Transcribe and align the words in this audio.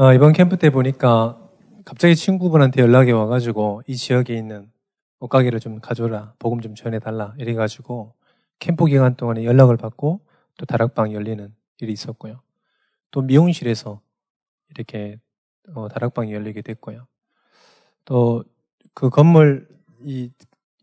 어, 0.00 0.12
이번 0.14 0.32
캠프 0.32 0.56
때 0.56 0.70
보니까 0.70 1.38
갑자기 1.84 2.14
친구분한테 2.14 2.80
연락이 2.80 3.10
와가지고 3.10 3.82
이 3.88 3.96
지역에 3.96 4.34
있는 4.34 4.70
옷가게를 5.18 5.58
좀 5.58 5.80
가져라, 5.80 6.34
복음 6.38 6.60
좀 6.60 6.76
전해달라 6.76 7.34
이래가지고 7.38 8.14
캠프 8.60 8.84
기간 8.86 9.16
동안에 9.16 9.44
연락을 9.44 9.76
받고 9.76 10.20
또 10.56 10.66
다락방이 10.66 11.14
열리는 11.14 11.52
일이 11.80 11.92
있었고요. 11.92 12.40
또 13.10 13.22
미용실에서 13.22 14.00
이렇게 14.70 15.18
어, 15.74 15.88
다락방이 15.88 16.32
열리게 16.32 16.62
됐고요. 16.62 17.06
또 18.04 18.44
그 18.94 19.10
건물 19.10 19.68
이 20.04 20.30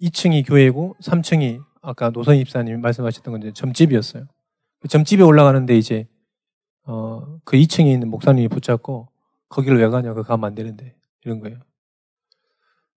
2층이 0.01 0.47
교회고 0.47 0.95
3층이 1.01 1.61
아까 1.81 2.09
노선 2.11 2.37
입사님이 2.37 2.77
말씀하셨던 2.77 3.31
건데 3.31 3.51
점집이었어요. 3.53 4.25
그 4.79 4.87
점집에 4.87 5.21
올라가는데 5.21 5.77
이제 5.77 6.07
어, 6.85 7.39
그 7.43 7.57
2층에 7.57 7.87
있는 7.87 8.09
목사님이 8.09 8.47
붙잡고 8.47 9.07
거기를 9.49 9.77
왜 9.79 9.87
가냐, 9.87 10.13
그 10.13 10.23
가면 10.23 10.45
안 10.47 10.55
되는데 10.55 10.95
이런 11.23 11.39
거예요. 11.39 11.57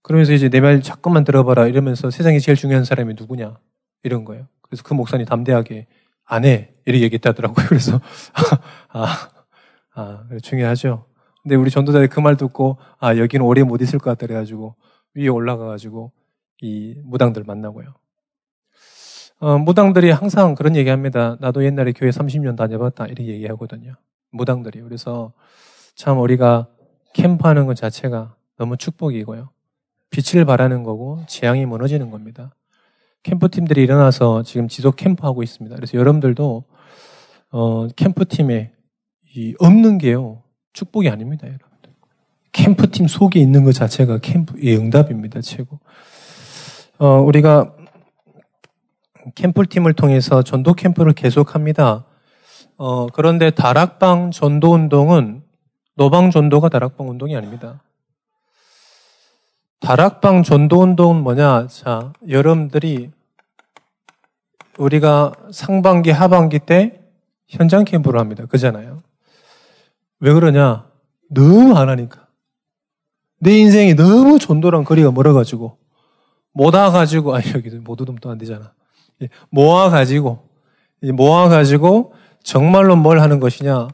그러면서 0.03 0.33
이제 0.33 0.49
내 0.49 0.61
말 0.61 0.81
자꾸만 0.83 1.25
들어봐라 1.25 1.67
이러면서 1.67 2.11
세상에 2.11 2.39
제일 2.39 2.57
중요한 2.57 2.85
사람이 2.85 3.15
누구냐 3.19 3.59
이런 4.03 4.25
거예요. 4.25 4.47
그래서 4.62 4.83
그 4.83 4.95
목사님 4.95 5.27
담대하게 5.27 5.87
안 6.25 6.45
해. 6.45 6.73
이렇게 6.85 7.03
얘기했다더라고요. 7.05 7.65
그래서, 7.69 8.01
아, 8.91 9.31
아, 9.95 10.25
중요하죠. 10.43 11.07
근데 11.43 11.57
우리 11.57 11.70
전도자들이 11.70 12.09
그 12.09 12.20
말 12.20 12.37
듣고, 12.37 12.79
아, 12.98 13.17
여기는 13.17 13.45
오래 13.45 13.62
못 13.62 13.81
있을 13.81 13.98
것 13.98 14.11
같다 14.11 14.27
그래가지고, 14.27 14.75
위에 15.15 15.29
올라가가지고, 15.29 16.12
이 16.61 17.01
무당들 17.05 17.45
만나고요. 17.45 17.95
어, 19.41 19.56
무당들이 19.56 20.10
항상 20.10 20.56
그런 20.56 20.74
얘기 20.74 20.91
합니다. 20.91 21.37
나도 21.41 21.65
옛날에 21.65 21.92
교회 21.92 22.10
30년 22.10 22.56
다녀봤다. 22.56 23.06
이렇게 23.06 23.27
얘기하거든요. 23.27 23.95
무당들이. 24.30 24.80
그래서 24.80 25.33
참 25.95 26.19
우리가 26.20 26.66
캠프하는 27.14 27.66
것 27.66 27.77
자체가 27.77 28.34
너무 28.56 28.77
축복이고요. 28.77 29.51
빛을 30.11 30.45
바라는 30.45 30.83
거고, 30.83 31.22
재앙이 31.28 31.67
무너지는 31.67 32.11
겁니다. 32.11 32.55
캠프팀들이 33.22 33.83
일어나서 33.83 34.42
지금 34.42 34.67
지속 34.67 34.97
캠프하고 34.97 35.42
있습니다. 35.42 35.77
그래서 35.77 35.98
여러분들도 35.98 36.64
어, 37.50 37.89
캠프팀에 37.95 38.73
이 39.36 39.55
없는 39.58 39.98
게요 39.98 40.42
축복이 40.73 41.08
아닙니다, 41.08 41.47
여러분들. 41.47 41.92
캠프팀 42.52 43.06
속에 43.06 43.39
있는 43.41 43.64
것 43.64 43.73
자체가 43.73 44.19
캠프의 44.19 44.77
응답입니다, 44.77 45.41
최고. 45.41 45.78
어, 46.98 47.20
우리가 47.20 47.75
캠프팀을 49.34 49.93
통해서 49.95 50.43
전도 50.43 50.75
캠프를 50.75 51.12
계속합니다. 51.12 52.05
어, 52.77 53.07
그런데 53.09 53.51
다락방 53.51 54.31
전도 54.31 54.73
운동은 54.73 55.43
노방 55.97 56.31
전도가 56.31 56.69
다락방 56.69 57.09
운동이 57.09 57.37
아닙니다. 57.37 57.83
다락방 59.81 60.43
전도 60.43 60.81
운동은 60.81 61.23
뭐냐? 61.23 61.67
자, 61.69 62.12
여러분들이 62.29 63.11
우리가 64.79 65.33
상반기, 65.53 66.11
하반기 66.11 66.59
때 66.59 67.01
현장 67.48 67.85
캠프를 67.85 68.20
합니다. 68.20 68.47
그잖아요. 68.47 69.03
왜 70.20 70.33
그러냐? 70.33 70.89
너무 71.31 71.77
안 71.77 71.89
하니까. 71.89 72.27
내 73.41 73.57
인생이 73.59 73.95
너무 73.95 74.39
전도랑 74.39 74.85
거리가 74.85 75.13
멀어가지고, 75.13 75.79
못 76.53 76.75
와가지고, 76.75 77.35
아니, 77.35 77.53
여기 77.55 77.70
못 77.70 78.01
오면 78.01 78.17
또안 78.20 78.39
되잖아. 78.39 78.73
예, 79.22 79.28
모아가지고, 79.50 80.48
모아가지고, 81.14 82.14
정말로 82.42 82.97
뭘 82.97 83.20
하는 83.20 83.41
것이냐? 83.41 83.88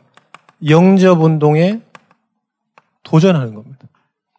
영접 0.69 1.21
운동에 1.21 1.81
도전하는 3.03 3.55
겁니다. 3.55 3.89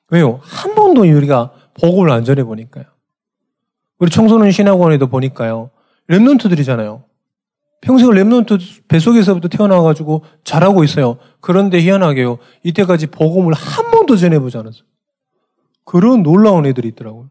왜요? 0.09 0.39
한 0.41 0.75
번도 0.75 1.01
우리가 1.01 1.51
복음을 1.79 2.11
안 2.11 2.23
전해보니까요. 2.23 2.85
우리 3.99 4.09
청소년 4.09 4.51
신학원에도 4.51 5.07
보니까요. 5.07 5.71
Remnant들이잖아요. 6.09 7.03
평생 7.81 8.09
Remnant 8.09 8.87
뱃속에서부터 8.87 9.47
태어나가지고 9.47 10.23
잘하고 10.43 10.83
있어요. 10.83 11.17
그런데 11.39 11.79
희한하게요. 11.79 12.39
이때까지 12.63 13.07
복음을 13.07 13.53
한 13.53 13.91
번도 13.91 14.15
전해보지 14.17 14.57
않았어요. 14.57 14.83
그런 15.83 16.23
놀라운 16.23 16.65
애들이 16.65 16.87
있더라고요. 16.89 17.29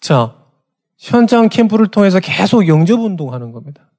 자, 0.00 0.43
현장 1.04 1.50
캠프를 1.50 1.86
통해서 1.88 2.18
계속 2.18 2.66
영접 2.66 2.98
운동하는 2.98 3.52
겁니다. 3.52 3.90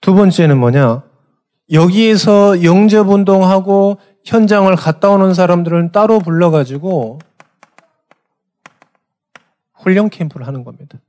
두 0.00 0.14
번째는 0.14 0.56
뭐냐? 0.56 1.02
여기에서 1.72 2.62
영접 2.62 3.08
운동하고 3.08 3.98
현장을 4.24 4.74
갔다 4.76 5.10
오는 5.10 5.34
사람들은 5.34 5.90
따로 5.90 6.20
불러가지고 6.20 7.18
훈련 9.74 10.10
캠프를 10.10 10.46
하는 10.46 10.62
겁니다. 10.62 11.00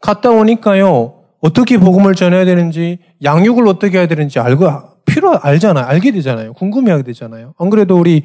갔다 0.00 0.28
오니까요, 0.28 1.24
어떻게 1.40 1.78
복음을 1.78 2.14
전해야 2.14 2.44
되는지, 2.44 2.98
양육을 3.22 3.66
어떻게 3.68 3.98
해야 3.98 4.06
되는지 4.06 4.38
알고, 4.38 4.66
필요, 5.06 5.34
알잖아요. 5.34 5.86
알게 5.86 6.10
되잖아요. 6.12 6.52
궁금해 6.52 6.90
하게 6.90 7.04
되잖아요. 7.04 7.54
안 7.58 7.70
그래도 7.70 7.98
우리 7.98 8.24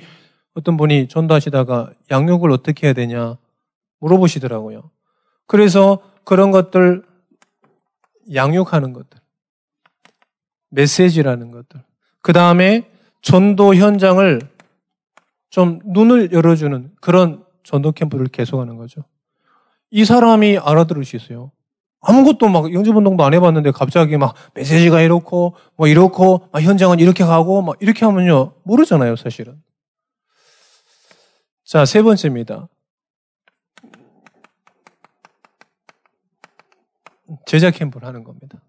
어떤 0.55 0.75
분이 0.75 1.07
전도하시다가 1.07 1.91
양육을 2.11 2.51
어떻게 2.51 2.88
해야 2.88 2.93
되냐 2.93 3.38
물어보시더라고요. 4.03 4.90
그래서 5.47 6.00
그런 6.24 6.52
것들, 6.52 7.03
양육하는 8.34 8.94
것들, 8.94 9.19
메시지라는 10.69 11.52
것들, 11.52 11.84
그 12.22 12.34
다음에 12.34 12.90
전도 13.22 13.75
현장을 13.75 14.41
좀 15.50 15.80
눈을 15.86 16.31
열어주는 16.31 16.91
그런 17.00 17.44
전도 17.64 17.91
캠프를 17.91 18.28
계속하는 18.28 18.78
거죠. 18.78 19.03
이 19.91 20.06
사람이 20.06 20.58
알아들을 20.58 21.06
수 21.06 21.16
있어요. 21.16 21.52
아무것도 22.02 22.50
막 22.50 22.74
영접운동도 22.74 23.24
안 23.24 23.34
해봤는데 23.34 23.72
갑자기 23.72 24.18
막 24.18 24.35
메시지가 24.56 25.02
이렇고 25.02 25.56
뭐 25.78 25.88
이렇고 25.88 26.50
막 26.52 26.62
현장은 26.62 27.00
이렇게 27.00 27.24
가고 27.24 27.62
막 27.62 27.78
이렇게 27.80 28.03
하면요 28.03 28.56
모르잖아요 28.64 29.16
사실은. 29.16 29.62
자 31.64 31.85
세 31.85 32.02
번째입니다. 32.02 32.68
제자 37.45 37.72
캠프를 37.72 38.07
하는 38.07 38.23
겁니다. 38.23 38.59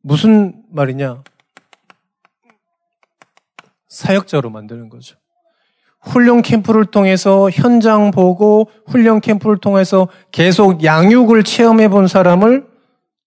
무슨 0.00 0.64
말이냐? 0.70 1.22
사역자로 3.88 4.50
만드는 4.50 4.88
거죠. 4.88 5.16
훈련 6.00 6.42
캠프를 6.42 6.84
통해서 6.84 7.50
현장 7.50 8.10
보고 8.10 8.70
훈련 8.86 9.20
캠프를 9.20 9.58
통해서 9.58 10.08
계속 10.30 10.84
양육을 10.84 11.42
체험해 11.42 11.88
본 11.88 12.06
사람을 12.06 12.68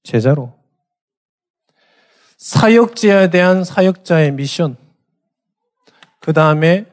제자로. 0.04 0.54
사역자에 2.38 3.30
대한 3.32 3.66
사역자의 3.66 4.32
미션. 4.32 4.78
그 6.22 6.32
다음에 6.32 6.86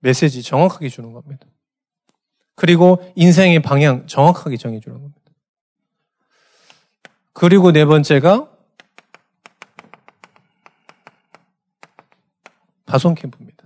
메시지 0.00 0.42
정확하게 0.42 0.88
주는 0.88 1.12
겁니다. 1.12 1.46
그리고 2.56 2.98
인생의 3.14 3.60
방향 3.60 4.06
정확하게 4.06 4.56
정해주는 4.56 4.98
겁니다. 4.98 5.15
그리고 7.38 7.70
네 7.70 7.84
번째가 7.84 8.50
파송 12.86 13.14
캠프입니다. 13.14 13.64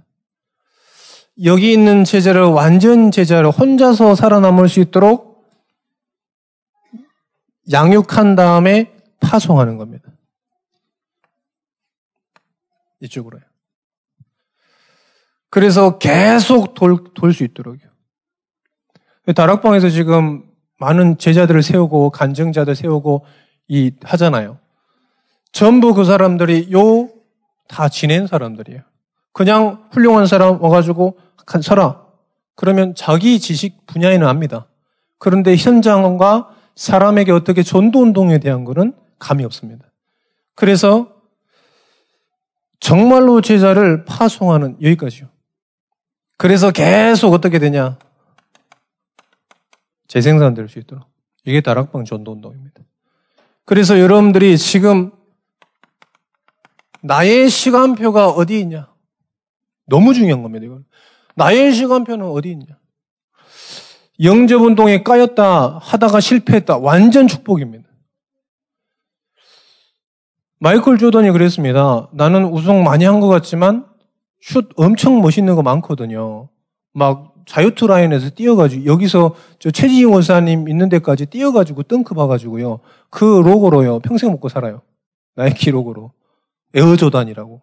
여기 1.44 1.72
있는 1.72 2.02
제자를 2.02 2.42
완전 2.42 3.12
제자를 3.12 3.50
혼자서 3.52 4.16
살아남을 4.16 4.68
수 4.68 4.80
있도록 4.80 5.48
양육한 7.70 8.34
다음에 8.34 8.92
파송하는 9.20 9.76
겁니다. 9.76 10.10
이쪽으로요. 12.98 13.42
그래서 15.48 15.98
계속 15.98 16.74
돌, 16.74 17.04
돌 17.14 17.32
수 17.32 17.44
있도록요. 17.44 17.88
다락방에서 19.32 19.90
지금 19.90 20.50
많은 20.80 21.18
제자들을 21.18 21.62
세우고 21.62 22.10
간증자들 22.10 22.74
세우고 22.74 23.24
이 23.70 23.92
하잖아요. 24.02 24.58
전부 25.52 25.94
그 25.94 26.04
사람들이 26.04 26.68
요 26.72 27.20
다 27.70 27.88
지낸 27.88 28.26
사람들이에요. 28.26 28.82
그냥 29.32 29.88
훌륭한 29.92 30.26
사람 30.26 30.60
와가지고 30.60 31.18
서라. 31.62 32.04
그러면 32.56 32.96
자기 32.96 33.38
지식 33.38 33.86
분야에는 33.86 34.26
압니다. 34.26 34.66
그런데 35.18 35.54
현장과 35.54 36.50
사람에게 36.74 37.30
어떻게 37.30 37.62
전도 37.62 38.02
운동에 38.02 38.38
대한 38.38 38.64
것은 38.64 38.92
감이 39.20 39.44
없습니다. 39.44 39.86
그래서 40.56 41.12
정말로 42.80 43.40
제자를 43.40 44.04
파송하는 44.04 44.78
여기까지요. 44.82 45.28
그래서 46.36 46.72
계속 46.72 47.32
어떻게 47.32 47.60
되냐? 47.60 47.98
재생산 50.08 50.54
될 50.54 50.68
수 50.68 50.80
있도록. 50.80 51.04
이게 51.44 51.60
다락방 51.60 52.04
전도 52.04 52.32
운동입니다. 52.32 52.82
그래서 53.70 54.00
여러분들이 54.00 54.58
지금 54.58 55.12
나의 57.02 57.48
시간표가 57.48 58.30
어디 58.30 58.58
있냐? 58.58 58.92
너무 59.86 60.12
중요한 60.12 60.42
겁니다, 60.42 60.66
이건. 60.66 60.84
나의 61.36 61.72
시간표는 61.72 62.26
어디 62.26 62.50
있냐? 62.50 62.66
영접 64.24 64.60
운동에 64.60 65.04
까였다 65.04 65.78
하다가 65.78 66.18
실패했다. 66.18 66.78
완전 66.78 67.28
축복입니다. 67.28 67.88
마이클 70.58 70.98
조던이 70.98 71.30
그랬습니다. 71.30 72.10
나는 72.12 72.46
우승 72.46 72.82
많이 72.82 73.04
한 73.04 73.20
것 73.20 73.28
같지만 73.28 73.86
슛 74.40 74.68
엄청 74.74 75.20
멋있는 75.20 75.54
거 75.54 75.62
많거든요. 75.62 76.48
막 76.92 77.29
자유투 77.50 77.88
라인에서 77.88 78.30
뛰어가지고 78.30 78.86
여기서 78.86 79.34
저 79.58 79.72
최지희 79.72 80.04
원사님 80.04 80.68
있는 80.68 80.88
데까지 80.88 81.26
뛰어가지고 81.26 81.82
덩크 81.82 82.14
봐가지고요. 82.14 82.78
그 83.10 83.24
로고로요 83.24 83.98
평생 83.98 84.30
먹고 84.30 84.48
살아요. 84.48 84.82
나이키 85.34 85.72
로고로 85.72 86.12
에어조단이라고 86.74 87.60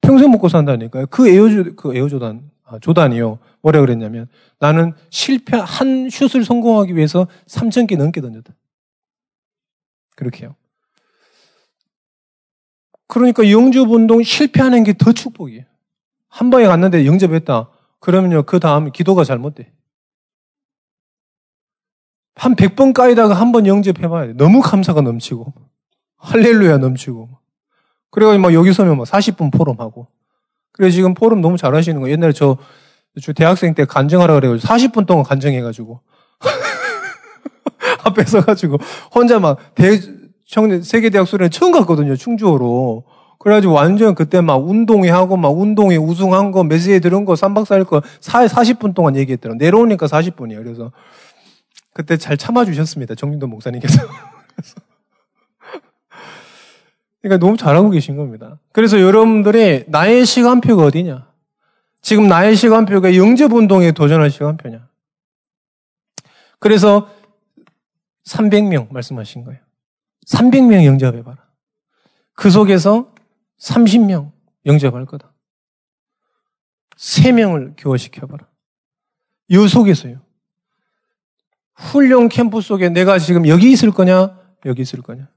평생 0.00 0.32
먹고 0.32 0.48
산다니까요. 0.48 1.06
그 1.06 1.28
에어조 1.28 1.76
그 1.76 1.94
에어조단 1.94 2.50
아, 2.64 2.80
조단이요. 2.80 3.38
뭐라 3.62 3.78
그랬냐면 3.80 4.26
나는 4.58 4.92
실패 5.08 5.56
한 5.56 6.10
슛을 6.10 6.44
성공하기 6.44 6.96
위해서 6.96 7.28
3천 7.46 7.86
개 7.86 7.94
넘게 7.94 8.20
던졌다. 8.20 8.52
그렇게요. 10.16 10.56
그러니까 13.06 13.48
영접 13.48 13.88
운동 13.88 14.20
실패하는 14.24 14.82
게 14.82 14.94
더 14.94 15.12
축복이에요. 15.12 15.62
한 16.26 16.50
번에 16.50 16.66
갔는데 16.66 17.06
영접했다. 17.06 17.70
그러면요, 18.00 18.42
그 18.44 18.60
다음 18.60 18.90
기도가 18.92 19.24
잘못돼. 19.24 19.72
한 22.34 22.54
100번 22.56 22.94
까이다가 22.94 23.34
한 23.34 23.52
번 23.52 23.66
영접해봐야 23.66 24.28
돼. 24.28 24.32
너무 24.34 24.60
감사가 24.60 25.02
넘치고, 25.02 25.52
할렐루야 26.16 26.78
넘치고. 26.78 27.28
그래가지고 28.10 28.42
막 28.42 28.54
여기 28.54 28.72
서면 28.72 28.96
막 28.96 29.06
40분 29.06 29.52
포럼하고. 29.52 30.08
그래 30.72 30.90
지금 30.90 31.14
포럼 31.14 31.40
너무 31.40 31.56
잘하시는 31.58 32.00
거예요. 32.00 32.12
옛날에 32.12 32.32
저, 32.32 32.56
저 33.22 33.32
대학생 33.32 33.74
때 33.74 33.84
간증하라 33.84 34.34
그래가지고 34.34 34.66
40분 34.66 35.06
동안 35.06 35.24
간증해가지고. 35.24 36.00
앞에 38.04 38.24
서가지고 38.24 38.78
혼자 39.14 39.38
막 39.38 39.74
대, 39.74 40.00
청, 40.46 40.82
세계대학 40.82 41.28
수련회 41.28 41.50
처음 41.50 41.72
갔거든요. 41.72 42.16
충주호로. 42.16 43.04
그래가지고 43.40 43.72
완전 43.72 44.14
그때 44.14 44.42
막 44.42 44.56
운동회 44.56 45.08
하고 45.08 45.38
막 45.38 45.48
운동회 45.48 45.96
우승한 45.96 46.52
거, 46.52 46.62
메시지 46.62 47.00
들은 47.00 47.24
거, 47.24 47.32
3박 47.32 47.64
4일 47.64 47.86
거 47.86 48.00
40분 48.00 48.94
동안 48.94 49.16
얘기했더라. 49.16 49.54
내려오니까 49.54 50.06
40분이에요. 50.06 50.62
그래서 50.62 50.92
그때 51.94 52.18
잘 52.18 52.36
참아주셨습니다. 52.36 53.14
정진도 53.14 53.46
목사님께서. 53.46 54.06
그러니까 57.22 57.44
너무 57.44 57.56
잘하고 57.56 57.88
계신 57.88 58.18
겁니다. 58.18 58.58
그래서 58.72 59.00
여러분들이 59.00 59.84
나의 59.88 60.26
시간표가 60.26 60.84
어디냐? 60.84 61.26
지금 62.02 62.28
나의 62.28 62.56
시간표가 62.56 63.16
영접 63.16 63.54
운동에 63.54 63.92
도전할 63.92 64.30
시간표냐? 64.30 64.86
그래서 66.58 67.08
300명 68.26 68.92
말씀하신 68.92 69.44
거예요. 69.44 69.60
300명 70.26 70.84
영접해봐라. 70.84 71.38
그 72.34 72.50
속에서 72.50 73.12
30명 73.60 74.32
영접할 74.66 75.06
거다. 75.06 75.32
3명을 76.96 77.74
교화시켜봐라. 77.76 78.46
이 79.48 79.68
속에서요. 79.68 80.20
훈련 81.74 82.28
캠프 82.28 82.60
속에 82.60 82.88
내가 82.90 83.18
지금 83.18 83.48
여기 83.48 83.72
있을 83.72 83.90
거냐, 83.90 84.38
여기 84.66 84.82
있을 84.82 85.00
거냐. 85.00 85.28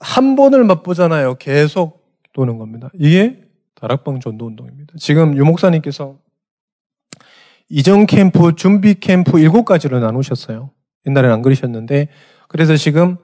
한 0.00 0.36
번을 0.36 0.64
맛보잖아요. 0.64 1.36
계속 1.36 2.04
도는 2.32 2.58
겁니다. 2.58 2.90
이게 2.94 3.42
다락방 3.74 4.20
전도 4.20 4.46
운동입니다. 4.46 4.94
지금 4.98 5.36
유 5.36 5.44
목사님께서 5.44 6.18
이전 7.68 8.06
캠프, 8.06 8.54
준비 8.54 8.94
캠프 8.94 9.38
일곱 9.38 9.64
가지로 9.64 10.00
나누셨어요. 10.00 10.70
옛날에는 11.06 11.34
안 11.34 11.42
그러셨는데, 11.42 12.08
그래서 12.48 12.76
지금 12.76 13.16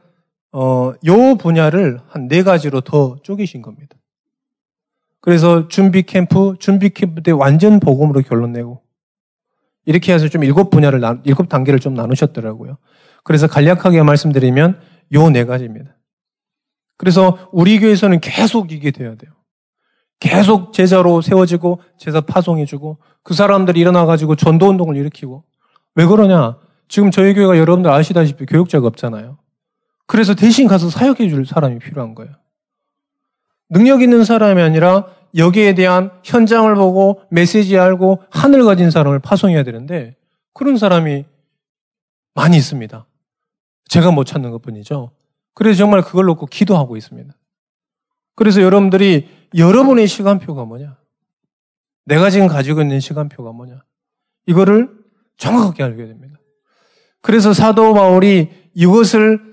어, 0.52 0.93
요 1.06 1.35
분야를 1.37 2.00
한 2.08 2.29
네 2.29 2.43
가지로 2.43 2.81
더 2.81 3.17
쪼개신 3.23 3.62
겁니다. 3.62 3.97
그래서 5.20 5.69
준비 5.69 6.02
캠프, 6.02 6.55
준비 6.58 6.91
캠프 6.91 7.23
때 7.23 7.31
완전 7.31 7.79
복음으로 7.79 8.20
결론 8.23 8.52
내고 8.52 8.82
이렇게 9.85 10.12
해서 10.12 10.29
좀 10.29 10.44
일곱 10.44 10.70
분야를 10.70 11.02
일곱 11.25 11.49
단계를 11.49 11.79
좀 11.81 11.94
나누셨더라고요. 11.94 12.79
그래서 13.25 13.47
간략하게 13.47 14.02
말씀드리면 14.02 14.81
요 15.12 15.31
네 15.31 15.44
가지입니다. 15.44 15.97
그래서 16.96 17.49
우리 17.53 17.79
교회에서는 17.81 18.20
계속 18.20 18.73
이게 18.73 18.91
돼야 18.91 19.14
돼요. 19.14 19.32
계속 20.20 20.73
제자로 20.73 21.23
세워지고 21.23 21.81
제자 21.99 22.20
파송해주고 22.20 22.99
그 23.23 23.35
사람들이 23.35 23.81
일어나가지고 23.81 24.37
전도 24.37 24.69
운동을 24.69 24.96
일으키고 24.96 25.44
왜 25.94 26.06
그러냐? 26.06 26.58
지금 26.88 27.11
저희 27.11 27.35
교회가 27.35 27.56
여러분들 27.58 27.91
아시다시피 27.91 28.44
교육자가 28.46 28.87
없잖아요. 28.87 29.38
그래서 30.10 30.34
대신 30.34 30.66
가서 30.66 30.90
사역해 30.90 31.28
줄 31.28 31.46
사람이 31.46 31.78
필요한 31.78 32.16
거예요. 32.16 32.32
능력 33.68 34.02
있는 34.02 34.24
사람이 34.24 34.60
아니라 34.60 35.06
여기에 35.36 35.76
대한 35.76 36.10
현장을 36.24 36.74
보고 36.74 37.22
메시지 37.30 37.78
알고 37.78 38.24
하늘 38.28 38.64
가진 38.64 38.90
사람을 38.90 39.20
파송해야 39.20 39.62
되는데 39.62 40.16
그런 40.52 40.78
사람이 40.78 41.26
많이 42.34 42.56
있습니다. 42.56 43.06
제가 43.84 44.10
못 44.10 44.24
찾는 44.24 44.50
것 44.50 44.60
뿐이죠. 44.62 45.12
그래서 45.54 45.78
정말 45.78 46.02
그걸 46.02 46.24
놓고 46.24 46.46
기도하고 46.46 46.96
있습니다. 46.96 47.32
그래서 48.34 48.62
여러분들이 48.62 49.28
여러분의 49.56 50.08
시간표가 50.08 50.64
뭐냐? 50.64 50.96
내가 52.04 52.30
지금 52.30 52.48
가지고 52.48 52.82
있는 52.82 52.98
시간표가 52.98 53.52
뭐냐? 53.52 53.84
이거를 54.46 54.90
정확하게 55.36 55.84
알게 55.84 56.04
됩니다. 56.08 56.40
그래서 57.20 57.52
사도 57.52 57.94
바울이 57.94 58.50
이것을 58.74 59.50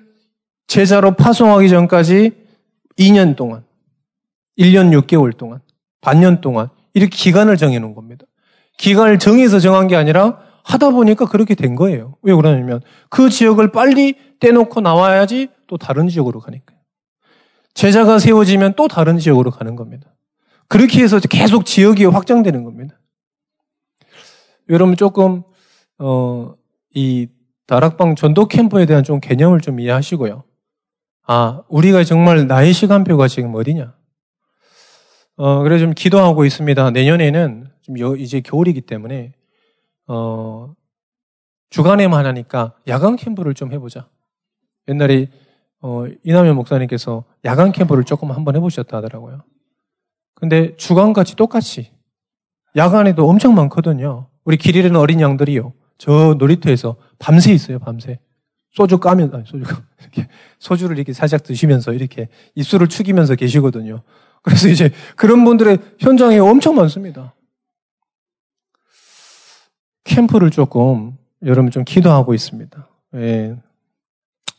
제자로 0.68 1.16
파송하기 1.16 1.70
전까지 1.70 2.32
2년 3.00 3.36
동안, 3.36 3.64
1년 4.58 4.92
6개월 5.02 5.36
동안, 5.36 5.62
반년 6.02 6.42
동안 6.42 6.70
이렇게 6.94 7.16
기간을 7.16 7.58
정해 7.58 7.80
놓은 7.80 7.96
겁니다. 7.96 8.26
기간을 8.78 9.20
정해서 9.20 9.60
정한 9.60 9.88
게 9.88 9.96
아니라 9.96 10.40
하다 10.64 10.92
보니까 10.92 11.26
그렇게 11.26 11.56
된 11.56 11.76
거예요. 11.76 12.16
왜 12.22 12.34
그러냐면 12.34 12.82
그 13.10 13.30
지역을 13.30 13.72
빨리 13.72 14.16
떼놓고 14.40 14.82
나와야지 14.82 15.50
또 15.68 15.78
다른 15.78 16.10
지역으로 16.10 16.40
가니까요. 16.40 16.78
제자가 17.74 18.20
세워지면 18.20 18.74
또 18.76 18.88
다른 18.88 19.18
지역으로 19.18 19.52
가는 19.52 19.76
겁니다. 19.76 20.14
그렇게 20.68 21.02
해서 21.02 21.20
계속 21.20 21.66
지역이 21.66 22.06
확장되는 22.06 22.64
겁니다. 22.64 23.00
여러분 24.70 24.96
조금 24.96 25.44
어, 26.00 26.54
이 26.94 27.28
다락방 27.68 28.16
전도 28.16 28.48
캠프에 28.48 28.86
대한 28.86 29.04
좀 29.04 29.20
개념을 29.20 29.62
좀 29.62 29.80
이해하시고요. 29.80 30.44
아, 31.30 31.62
우리가 31.68 32.06
정말 32.06 32.48
나의 32.48 32.72
시간표가 32.72 33.28
지금 33.28 33.54
어디냐? 33.54 33.94
어, 35.36 35.60
그래 35.64 35.78
좀 35.78 35.94
기도하고 35.94 36.46
있습니다. 36.46 36.92
내년에는 36.92 37.70
좀 37.82 38.00
여, 38.00 38.16
이제 38.16 38.40
겨울이기 38.40 38.82
때문에, 38.82 39.34
어, 40.08 40.74
주간에만 41.70 42.26
하니까 42.26 42.76
야간 42.88 43.18
캠프를 43.18 43.54
좀 43.54 43.74
해보자. 43.74 44.08
옛날에, 44.88 45.28
어, 45.82 46.06
이남현 46.24 46.56
목사님께서 46.56 47.26
야간 47.44 47.74
캠프를 47.74 48.06
조금 48.06 48.32
한번 48.32 48.56
해보셨다 48.56 48.96
하더라고요. 48.98 49.44
근데 50.34 50.78
주간같이 50.78 51.36
똑같이, 51.36 51.92
야간에도 52.78 53.28
엄청 53.28 53.54
많거든요. 53.54 54.30
우리 54.46 54.56
길 54.56 54.78
잃은 54.78 54.96
어린 54.96 55.20
양들이요. 55.20 55.74
저 55.98 56.36
놀이터에서 56.36 56.96
밤새 57.20 57.52
있어요, 57.52 57.80
밤새. 57.80 58.20
소주 58.78 59.00
까면, 59.00 59.34
아니, 59.34 59.44
소주, 59.44 59.64
이렇게, 60.02 60.28
소주를 60.60 60.98
이렇게 60.98 61.12
살짝 61.12 61.42
드시면서 61.42 61.94
이렇게 61.94 62.30
입술을 62.54 62.88
축이면서 62.90 63.34
계시거든요. 63.34 64.04
그래서 64.44 64.68
이제 64.70 64.92
그런 65.16 65.44
분들의 65.44 65.80
현장이 65.98 66.38
엄청 66.38 66.76
많습니다. 66.76 67.34
캠프를 70.04 70.52
조금 70.52 71.18
여러분 71.44 71.72
좀 71.72 71.84
기도하고 71.84 72.36
있습니다. 72.36 72.88
예. 73.16 73.56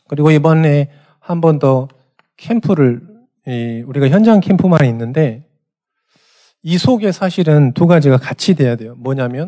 그리고 0.09 0.31
이번에 0.31 0.91
한 1.21 1.39
번 1.39 1.59
더 1.59 1.87
캠프를, 2.35 3.01
예, 3.47 3.81
우리가 3.83 4.09
현장 4.09 4.41
캠프만 4.41 4.85
있는데 4.87 5.45
이 6.61 6.77
속에 6.77 7.13
사실은 7.13 7.71
두 7.73 7.87
가지가 7.87 8.17
같이 8.17 8.53
돼야 8.53 8.75
돼요. 8.75 8.95
뭐냐면 8.97 9.47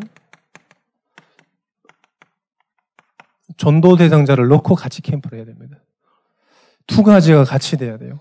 전도 3.62 3.94
대상자를 3.94 4.48
넣고 4.48 4.74
같이 4.74 5.02
캠프를 5.02 5.38
해야 5.38 5.46
됩니다. 5.46 5.76
두 6.88 7.04
가지가 7.04 7.44
같이 7.44 7.76
돼야 7.76 7.96
돼요. 7.96 8.18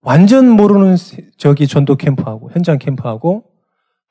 완전 0.00 0.50
모르는 0.50 0.96
저기 1.36 1.68
전도 1.68 1.94
캠프하고 1.94 2.50
현장 2.50 2.80
캠프하고 2.80 3.44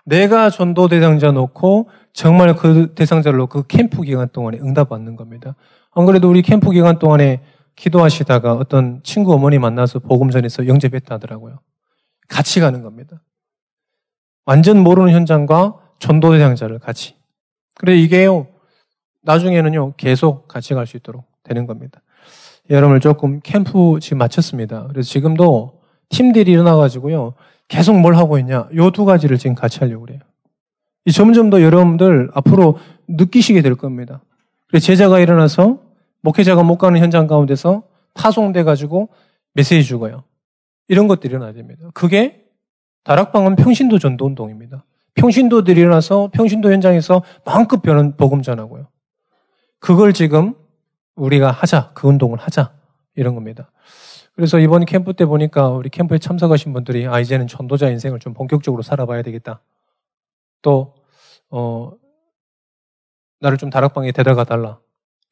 내가 0.06 0.50
전도 0.50 0.88
대상자 0.88 1.34
놓고 1.34 1.90
정말 2.14 2.56
그 2.56 2.94
대상자를 2.96 3.40
놓고 3.40 3.64
그 3.64 3.68
캠프 3.68 4.04
기간 4.04 4.30
동안에 4.30 4.60
응답받는 4.60 5.18
겁니다. 5.18 5.56
안 5.92 6.06
그래도 6.06 6.30
우리 6.30 6.42
캠프 6.42 6.72
기간 6.72 6.98
동안에 6.98 7.42
기도하시다가 7.76 8.54
어떤 8.54 9.02
친구 9.04 9.34
어머니 9.34 9.60
만나서 9.60 10.00
복음 10.00 10.30
전해서 10.30 10.66
영접했다 10.66 11.16
하더라고요. 11.16 11.60
같이 12.30 12.62
가는 12.62 12.82
겁니다. 12.82 13.22
완전 14.46 14.78
모르는 14.80 15.12
현장과 15.12 15.76
전도 16.00 16.32
대상자를 16.32 16.80
같이. 16.80 17.16
그래 17.76 17.98
이게요. 17.98 18.53
나중에는요. 19.24 19.94
계속 19.98 20.48
같이 20.48 20.74
갈 20.74 20.86
수 20.86 20.98
있도록 20.98 21.26
되는 21.44 21.66
겁니다. 21.66 22.02
여러분을 22.70 23.00
조금 23.02 23.40
캠프 23.42 23.98
지금 24.02 24.20
마쳤습니다. 24.20 24.88
그래서 24.88 25.10
지금도 25.10 25.82
팀들이 26.10 26.52
일어나가지고요. 26.52 27.34
계속 27.68 28.00
뭘 28.00 28.16
하고 28.16 28.38
있냐. 28.40 28.70
요 28.76 28.92
두 28.92 29.06
가지를 29.06 29.38
지금 29.38 29.56
같이 29.56 29.80
하려고 29.80 30.06
그래요. 30.06 30.20
이 31.06 31.12
점점 31.12 31.50
더 31.50 31.62
여러분들 31.62 32.30
앞으로 32.34 32.78
느끼시게 33.08 33.62
될 33.62 33.76
겁니다. 33.76 34.22
그래서 34.68 34.86
제자가 34.86 35.20
일어나서 35.20 35.80
목회자가 36.22 36.64
못 36.64 36.78
가는 36.78 37.00
현장 37.00 37.28
가운데서 37.28 37.84
파송돼가지고 38.14 39.10
메시지 39.54 39.84
주고요. 39.84 40.24
이런 40.88 41.08
것들이 41.08 41.32
일어나야 41.32 41.54
됩니다. 41.54 41.90
그게 41.94 42.46
다락방은 43.04 43.58
평신도 43.58 44.00
전도 44.00 44.26
운동입니다. 44.26 44.86
평신도들이 45.16 45.80
일어나서 45.82 46.30
평신도 46.34 46.72
현장에서 46.72 47.24
마음껏 47.46 47.82
변은 47.82 48.16
복음 48.16 48.42
전하고요. 48.42 48.88
그걸 49.84 50.14
지금 50.14 50.56
우리가 51.16 51.52
하자, 51.52 51.92
그 51.94 52.08
운동을 52.08 52.40
하자 52.40 52.74
이런 53.16 53.36
겁니다. 53.36 53.70
그래서 54.34 54.58
이번 54.58 54.86
캠프 54.86 55.14
때 55.14 55.26
보니까 55.26 55.72
우리 55.72 55.90
캠프에 55.90 56.20
참석하신 56.20 56.72
분들이 56.72 57.06
아 57.06 57.20
이제는 57.20 57.48
전도자 57.48 57.90
인생을 57.90 58.20
좀 58.20 58.34
본격적으로 58.34 58.82
살아봐야 58.82 59.24
되겠다. 59.24 59.62
또 60.62 60.96
어, 61.50 61.92
나를 63.42 63.58
좀 63.58 63.70
다락방에 63.70 64.14
데려가 64.14 64.46
달라 64.46 64.80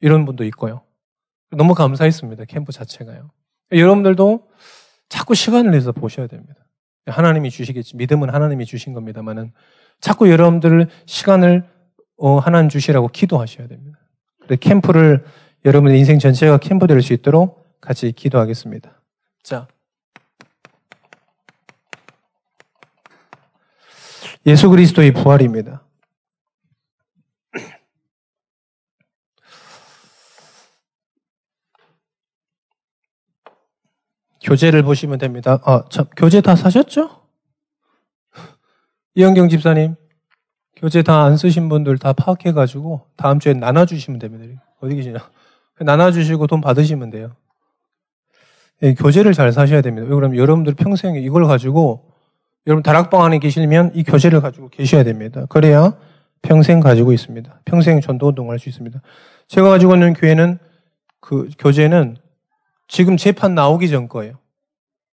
이런 0.02 0.26
분도 0.26 0.44
있고요. 0.44 0.82
너무 1.50 1.72
감사했습니다. 1.72 2.44
캠프 2.44 2.72
자체가요. 2.72 3.30
여러분들도 3.72 4.48
자꾸 5.08 5.34
시간을 5.34 5.70
내서 5.70 5.92
보셔야 5.92 6.26
됩니다. 6.26 6.56
하나님이 7.06 7.48
주시겠지. 7.48 7.96
믿음은 7.96 8.28
하나님이 8.28 8.66
주신 8.66 8.92
겁니다만은 8.92 9.54
자꾸 9.98 10.30
여러분들 10.30 10.88
시간을 11.06 11.66
어, 12.18 12.38
하나님 12.38 12.68
주시라고 12.68 13.08
기도하셔야 13.08 13.66
됩니다. 13.66 13.91
그래 14.46 14.56
캠프를 14.60 15.24
여러분의 15.64 15.98
인생 15.98 16.18
전체가 16.18 16.58
캠프 16.58 16.86
될 16.86 17.00
수 17.02 17.12
있도록 17.12 17.80
같이 17.80 18.12
기도하겠습니다. 18.12 19.00
자. 19.42 19.66
예수 24.46 24.68
그리스도의 24.70 25.12
부활입니다. 25.12 25.84
교재를 34.42 34.82
보시면 34.82 35.18
됩니다. 35.18 35.60
아, 35.64 35.84
참, 35.88 36.06
교재 36.16 36.40
다 36.40 36.56
사셨죠? 36.56 37.22
이영경 39.14 39.48
집사님, 39.48 39.94
교재 40.82 41.02
다 41.02 41.22
안 41.22 41.36
쓰신 41.36 41.68
분들 41.68 41.98
다 41.98 42.12
파악해가지고 42.12 43.02
다음 43.16 43.38
주에 43.38 43.54
나눠주시면 43.54 44.18
됩니다. 44.18 44.60
어디 44.80 44.96
계시냐? 44.96 45.18
나눠주시고 45.78 46.48
돈 46.48 46.60
받으시면 46.60 47.10
돼요. 47.10 47.36
예, 48.82 48.94
교재를 48.94 49.32
잘 49.32 49.52
사셔야 49.52 49.80
됩니다. 49.80 50.08
왜 50.08 50.14
그러면 50.14 50.36
여러분들 50.36 50.74
평생에 50.74 51.20
이걸 51.20 51.46
가지고 51.46 52.12
여러분 52.66 52.82
다락방 52.82 53.22
안에 53.22 53.38
계시면 53.38 53.92
이 53.94 54.02
교재를 54.02 54.40
가지고 54.40 54.70
계셔야 54.70 55.04
됩니다. 55.04 55.46
그래야 55.48 55.96
평생 56.42 56.80
가지고 56.80 57.12
있습니다. 57.12 57.60
평생 57.64 58.00
전도 58.00 58.26
운동을 58.30 58.50
할수 58.50 58.68
있습니다. 58.68 59.00
제가 59.46 59.68
가지고 59.68 59.94
있는 59.94 60.14
교회는 60.14 60.58
그 61.20 61.48
교재는 61.60 62.16
지금 62.88 63.16
재판 63.16 63.54
나오기 63.54 63.88
전 63.88 64.08
거예요. 64.08 64.34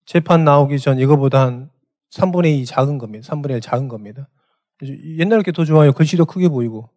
재판 0.06 0.44
나오기 0.44 0.78
전 0.78 0.98
이거보다 0.98 1.42
한 1.44 1.68
3분의 2.10 2.58
2 2.60 2.64
작은 2.64 2.96
겁니다. 2.96 3.28
3분의 3.30 3.56
1 3.56 3.60
작은 3.60 3.88
겁니다. 3.88 4.28
옛날 5.18 5.42
게더 5.42 5.64
좋아요. 5.64 5.92
글씨도 5.92 6.26
크게 6.26 6.49
보이고. 6.49 6.88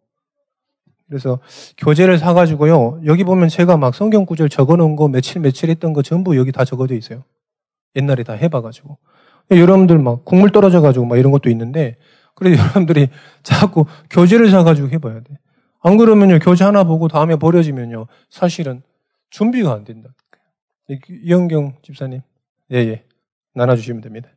그래서 1.08 1.40
교재를 1.76 2.18
사가지고요. 2.18 3.02
여기 3.04 3.24
보면 3.24 3.48
제가 3.48 3.76
막 3.76 3.94
성경 3.94 4.24
구절 4.24 4.48
적어놓은 4.48 4.96
거 4.96 5.08
며칠 5.08 5.40
며칠 5.40 5.68
했던 5.68 5.92
거 5.92 6.02
전부 6.02 6.36
여기 6.36 6.52
다 6.52 6.64
적어져 6.64 6.94
있어요. 6.94 7.24
옛날에 7.96 8.22
다 8.22 8.32
해봐가지고. 8.32 8.98
여러분들 9.50 9.98
막 9.98 10.24
국물 10.24 10.50
떨어져가지고 10.50 11.04
막 11.04 11.18
이런 11.18 11.32
것도 11.32 11.50
있는데 11.50 11.96
그래서 12.34 12.56
여러분들이 12.62 13.08
자꾸 13.42 13.84
교재를 14.10 14.50
사가지고 14.50 14.88
해봐야 14.90 15.20
돼. 15.20 15.38
안 15.80 15.96
그러면요 15.96 16.38
교재 16.38 16.64
하나 16.64 16.84
보고 16.84 17.08
다음에 17.08 17.36
버려지면요 17.36 18.06
사실은 18.30 18.82
준비가 19.30 19.72
안 19.72 19.84
된다. 19.84 20.10
이영경 21.24 21.76
집사님, 21.82 22.20
예예 22.70 22.88
예. 22.88 23.04
나눠주시면 23.54 24.02
됩니다. 24.02 24.28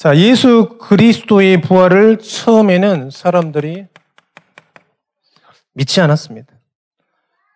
자 0.00 0.16
예수 0.16 0.78
그리스도의 0.80 1.60
부활을 1.60 2.16
처음에는 2.20 3.10
사람들이 3.10 3.84
믿지 5.74 6.00
않았습니다. 6.00 6.54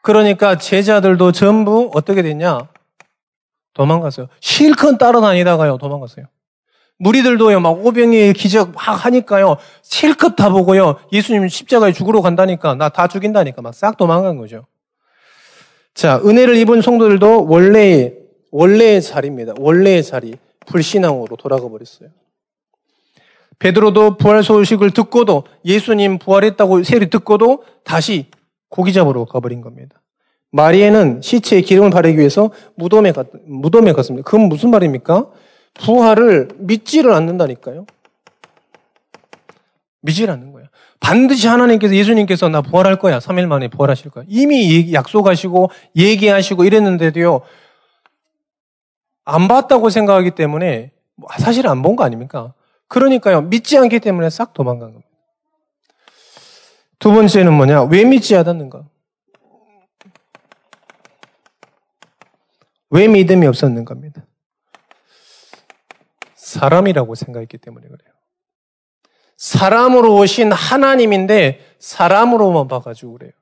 그러니까 0.02 0.58
제자들도 0.58 1.32
전부 1.32 1.90
어떻게 1.94 2.20
됐냐? 2.20 2.68
도망갔어요. 3.72 4.26
실컷 4.40 4.98
따라다니다가요, 4.98 5.78
도망갔어요. 5.78 6.26
무리들도요, 6.98 7.60
막 7.60 7.82
오병이의 7.82 8.34
기적 8.34 8.72
막 8.72 9.06
하니까요, 9.06 9.56
실컷 9.80 10.36
다 10.36 10.50
보고요, 10.50 10.98
예수님 11.12 11.48
십자가에 11.48 11.92
죽으러 11.92 12.20
간다니까, 12.20 12.74
나 12.74 12.90
다 12.90 13.08
죽인다니까, 13.08 13.62
막 13.62 13.72
싹 13.72 13.96
도망간 13.96 14.36
거죠. 14.36 14.66
자, 15.94 16.20
은혜를 16.22 16.56
입은 16.56 16.82
성도들도 16.82 17.46
원래의, 17.46 18.18
원래의 18.50 19.00
자리입니다. 19.00 19.54
원래의 19.56 20.04
자리. 20.04 20.34
불신앙으로 20.66 21.36
돌아가 21.36 21.70
버렸어요. 21.70 22.10
베드로도 23.68 24.18
부활 24.18 24.42
소식을 24.42 24.90
듣고도 24.90 25.44
예수님 25.64 26.18
부활했다고 26.18 26.83
세리 26.83 27.09
듣고도 27.09 27.64
다시 27.83 28.26
고기 28.68 28.92
잡으러 28.92 29.25
가버린 29.25 29.62
겁니다. 29.62 30.02
마리에는 30.50 31.23
시체에 31.23 31.62
기름을 31.62 31.88
바르기 31.88 32.18
위해서 32.18 32.50
무덤에 32.76 33.12
갔, 33.12 33.26
무덤에 33.47 33.94
갔습니다. 33.94 34.23
그건 34.30 34.50
무슨 34.50 34.71
말입니까? 34.71 35.28
부활을 35.73 36.49
믿지를 36.59 37.14
않는다니까요. 37.14 37.87
믿지를 40.02 40.35
않는 40.35 40.52
거예요. 40.52 40.68
반드시 41.00 41.49
하나님께서 41.49 41.94
예수님께서 41.94 42.50
나 42.50 42.61
부활할 42.61 42.99
거야. 42.99 43.18
3일 43.18 43.47
만에 43.47 43.68
부활하실 43.68 44.11
거야. 44.11 44.25
이미 44.28 44.92
약속하시고 44.92 45.71
얘기하시고 45.97 46.64
이랬는데도요. 46.64 47.40
안 49.25 49.49
봤다고 49.49 49.88
생각하기 49.88 50.33
때문에 50.33 50.92
사실 51.38 51.66
안 51.66 51.80
본 51.80 51.97
거 51.97 52.04
아닙니까? 52.04 52.52
그러니까요. 52.88 53.43
믿지 53.43 53.76
않기 53.79 54.00
때문에 54.00 54.31
싹 54.31 54.53
도망간 54.53 54.93
겁니다. 54.93 55.09
두 56.99 57.12
번째는 57.12 57.53
뭐냐? 57.53 57.85
왜 57.85 58.05
믿지 58.05 58.37
않았는가? 58.37 58.85
왜 62.91 63.09
믿음이 63.09 63.47
없었는가입니다. 63.47 64.25
사람이라고 66.37 67.14
생각했기 67.14 67.59
때문에 67.59 67.87
그래요. 67.88 68.14
사람으로 69.37 70.17
오신 70.17 70.53
하나님인데 70.53 71.61
사람으로만 71.81 72.69
봐가지고 72.69 73.14
그래요. 73.14 73.33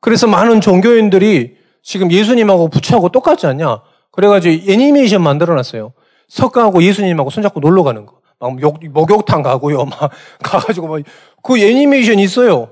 그래서 0.00 0.26
많은 0.26 0.60
종교인들이 0.60 1.56
지금 1.82 2.12
예수님하고 2.12 2.68
부처하고 2.68 3.08
똑같지 3.08 3.46
않냐? 3.46 3.82
그래가지고 4.12 4.70
애니메이션 4.70 5.22
만들어놨어요. 5.22 5.92
석가하고 6.28 6.82
예수님하고 6.82 7.30
손잡고 7.30 7.60
놀러 7.60 7.82
가는 7.82 8.04
거. 8.04 8.15
막 8.38 8.54
목, 8.56 8.78
목욕탕 8.84 9.42
가고요. 9.42 9.84
막 9.86 10.10
가가지고 10.42 10.88
막 10.88 11.02
그 11.42 11.58
애니메이션 11.58 12.18
있어요. 12.18 12.70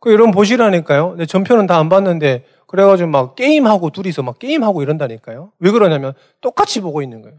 그 0.00 0.10
여러분 0.12 0.30
보시라니까요. 0.30 1.16
내 1.18 1.26
전편은 1.26 1.66
다 1.66 1.78
안 1.78 1.88
봤는데 1.88 2.44
그래가지고 2.66 3.10
막 3.10 3.34
게임하고 3.34 3.90
둘이서 3.90 4.22
막 4.22 4.38
게임하고 4.38 4.82
이런다니까요. 4.82 5.52
왜 5.58 5.70
그러냐면 5.70 6.14
똑같이 6.40 6.80
보고 6.80 7.02
있는 7.02 7.20
거예요. 7.22 7.38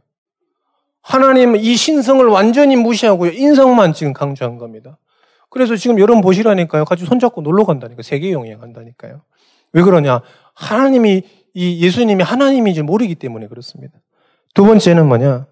하나님 1.02 1.56
이 1.56 1.76
신성을 1.76 2.24
완전히 2.28 2.76
무시하고요. 2.76 3.32
인성만 3.32 3.94
지금 3.94 4.14
강조한 4.14 4.58
겁니다. 4.58 4.98
그래서 5.50 5.76
지금 5.76 5.98
여러분 6.00 6.22
보시라니까요. 6.22 6.86
같이 6.86 7.06
손잡고 7.06 7.42
놀러 7.42 7.64
간다니까. 7.64 8.04
세계 8.04 8.32
여행 8.32 8.62
한다니까요. 8.62 9.22
왜 9.74 9.82
그러냐? 9.82 10.22
하나님이 10.54 11.24
이 11.56 11.84
예수님이 11.84 12.24
하나님인지 12.24 12.84
모르기 12.84 13.16
때문에 13.16 13.48
그렇습니다. 13.48 13.98
두 14.54 14.66
번째는 14.66 15.08
뭐냐? 15.08 15.48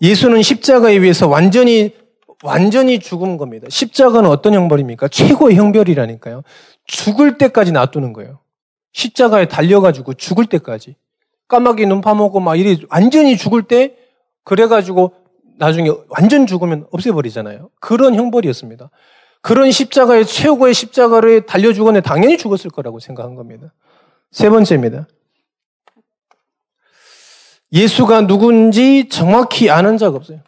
예수는 0.00 0.42
십자가에 0.42 0.94
의해서 0.94 1.28
완전히 1.28 1.94
완전히 2.44 3.00
죽은 3.00 3.36
겁니다. 3.36 3.66
십자가는 3.68 4.28
어떤 4.30 4.54
형벌입니까? 4.54 5.08
최고의 5.08 5.56
형벌이라니까요. 5.56 6.42
죽을 6.86 7.36
때까지 7.36 7.72
놔두는 7.72 8.12
거예요. 8.12 8.38
십자가에 8.92 9.46
달려가지고 9.46 10.14
죽을 10.14 10.46
때까지. 10.46 10.96
까마귀 11.48 11.86
눈 11.86 12.00
파먹고 12.00 12.40
막 12.40 12.56
이리 12.56 12.86
완전히 12.90 13.36
죽을 13.36 13.62
때 13.62 13.96
그래가지고 14.44 15.14
나중에 15.58 15.90
완전 16.08 16.46
죽으면 16.46 16.86
없애버리잖아요. 16.92 17.70
그런 17.80 18.14
형벌이었습니다. 18.14 18.90
그런 19.40 19.70
십자가의 19.70 20.26
최고의 20.26 20.74
십자가를 20.74 21.46
달려 21.46 21.72
죽었는데 21.72 22.06
당연히 22.06 22.38
죽었을 22.38 22.70
거라고 22.70 23.00
생각한 23.00 23.34
겁니다. 23.34 23.72
세 24.30 24.50
번째입니다. 24.50 25.08
예수가 27.72 28.26
누군지 28.26 29.08
정확히 29.08 29.70
아는 29.70 29.98
자가 29.98 30.16
없어요. 30.16 30.40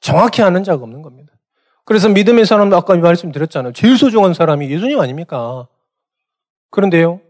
정확히 0.00 0.42
아는 0.42 0.62
자가 0.62 0.82
없는 0.82 1.02
겁니다. 1.02 1.32
그래서 1.84 2.08
믿음의 2.08 2.46
사람도 2.46 2.76
아까 2.76 2.96
말씀드렸잖아요. 2.96 3.72
제일 3.72 3.96
소중한 3.96 4.34
사람이 4.34 4.70
예수님 4.70 5.00
아닙니까? 5.00 5.68
그런데요, 6.70 7.20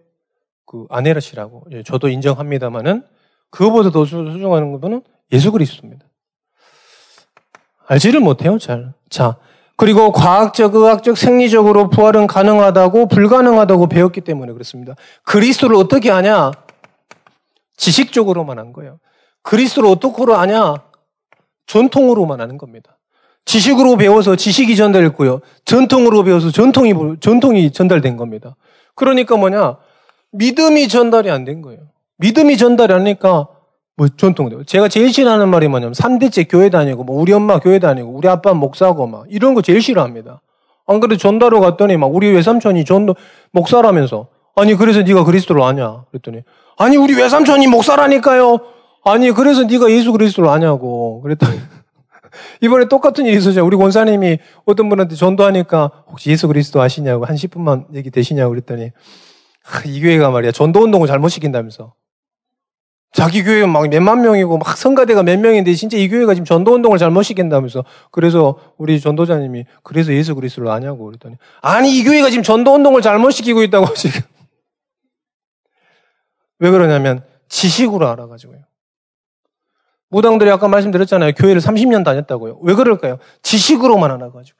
그 0.67 0.87
아내라시라고 0.91 1.65
예, 1.73 1.83
저도 1.83 2.09
인정합니다만은 2.09 3.05
그거보다 3.51 3.91
더 3.91 4.05
소중한 4.05 4.73
것은 4.73 5.03
예수 5.33 5.53
그리스도입니다. 5.53 6.07
알지를 7.87 8.21
못해요, 8.21 8.59
잘. 8.59 8.93
자, 9.09 9.37
그리고 9.77 10.11
과학적, 10.11 10.75
의학적, 10.75 11.17
생리적으로 11.17 11.91
부활은 11.91 12.27
가능하다고 12.27 13.09
불가능하다고 13.09 13.89
배웠기 13.89 14.23
때문에 14.23 14.53
그렇습니다. 14.53 14.95
그리스도를 15.23 15.77
어떻게 15.77 16.11
아냐? 16.11 16.51
지식적으로만 17.77 18.59
한 18.59 18.73
거예요. 18.73 18.99
그리스도를 19.43 19.89
어떻게 19.91 20.33
아냐? 20.33 20.77
전통으로만 21.67 22.41
아는 22.41 22.59
겁니다. 22.59 22.99
지식으로 23.45 23.97
배워서 23.97 24.35
지식이 24.37 24.77
전달됐고요. 24.77 25.41
전통으로 25.65 26.25
배워서 26.25 26.51
전통이, 26.51 26.95
전통이 27.21 27.71
전달된 27.71 28.17
겁니다. 28.17 28.57
그러니까 28.95 29.37
뭐냐? 29.37 29.77
믿음이 30.33 30.89
전달이 30.89 31.31
안 31.31 31.45
된 31.45 31.63
거예요. 31.63 31.81
믿음이 32.19 32.57
전달이 32.57 32.93
안 32.93 33.05
되니까 33.05 33.49
뭐 33.97 34.09
전통대로. 34.09 34.65
제가 34.65 34.89
제일 34.89 35.13
싫어하는 35.13 35.49
말이 35.49 35.69
뭐냐면 35.69 35.93
3대째 35.95 36.47
교회 36.51 36.69
다니고 36.71 37.05
뭐 37.05 37.21
우리 37.21 37.33
엄마 37.33 37.59
교회 37.61 37.79
다니고 37.79 38.11
우리 38.11 38.29
아빠 38.29 38.53
목사고 38.53 39.07
막 39.07 39.25
이런 39.29 39.55
거 39.55 39.63
제일 39.63 39.81
싫어합니다. 39.81 40.41
안 40.87 41.01
그래도 41.01 41.17
전달로 41.17 41.61
갔더니 41.61 41.97
막 41.97 42.15
우리 42.15 42.29
외삼촌이 42.31 42.85
전도 42.85 43.17
목사라면서 43.53 44.29
아니 44.55 44.75
그래서 44.75 45.03
네가 45.03 45.25
그리스도를 45.25 45.63
아냐 45.63 46.05
그랬더니 46.11 46.43
아니 46.77 46.97
우리 46.97 47.15
외삼촌이 47.15 47.67
목사라니까요. 47.69 48.61
아니 49.05 49.31
그래서 49.31 49.65
네가 49.65 49.91
예수 49.91 50.13
그리스도를 50.13 50.51
아냐고. 50.51 51.21
그랬더니 51.23 51.59
이번에 52.61 52.87
똑같은 52.89 53.25
일이 53.25 53.37
있었죠. 53.37 53.65
우리 53.65 53.77
권사님이 53.77 54.39
어떤 54.65 54.89
분한테 54.89 55.15
전도하니까 55.15 56.05
혹시 56.09 56.31
예수 56.31 56.49
그리스도 56.49 56.83
아시냐고 56.83 57.25
한 57.25 57.37
10분만 57.37 57.95
얘기 57.95 58.11
되시냐고 58.11 58.51
그랬더니 58.51 58.91
이 59.87 60.01
교회가 60.01 60.31
말이야. 60.31 60.53
전도 60.53 60.81
운동을 60.81 61.09
잘못 61.09 61.29
시킨다면서. 61.29 61.95
자기 63.13 63.43
교회 63.43 63.65
막 63.65 63.89
몇만 63.89 64.21
명이고 64.21 64.59
막 64.59 64.77
성가대가 64.77 65.23
몇 65.23 65.39
명인데 65.39 65.73
진짜 65.73 65.97
이 65.97 66.09
교회가 66.09 66.35
지금 66.35 66.45
전도 66.45 66.75
운동을 66.75 66.99
잘못 66.99 67.23
시킨다면서. 67.23 67.85
그래서 68.11 68.59
우리 68.77 69.01
전도자님이 69.01 69.65
그래서 69.83 70.13
예수 70.13 70.35
그리스도를 70.35 70.69
아냐고 70.71 71.07
그랬더니 71.07 71.37
아니 71.63 71.97
이 71.97 72.05
교회가 72.05 72.29
지금 72.29 72.43
전도 72.43 72.75
운동을 72.75 73.01
잘못 73.01 73.31
시키고 73.31 73.63
있다고 73.63 73.93
지금 73.95 74.21
왜 76.59 76.71
그러냐면 76.71 77.25
지식으로 77.49 78.09
알아가지고요. 78.09 78.61
무당들이 80.09 80.51
아까 80.51 80.69
말씀드렸잖아요. 80.69 81.33
교회를 81.33 81.61
30년 81.61 82.05
다녔다고요. 82.05 82.61
왜 82.63 82.75
그럴까요? 82.75 83.19
지식으로만 83.43 84.11
알아가지고. 84.11 84.59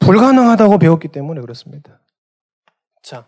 불가능하다고 0.00 0.78
배웠기 0.78 1.08
때문에 1.08 1.40
그렇습니다. 1.40 2.00
자, 3.02 3.26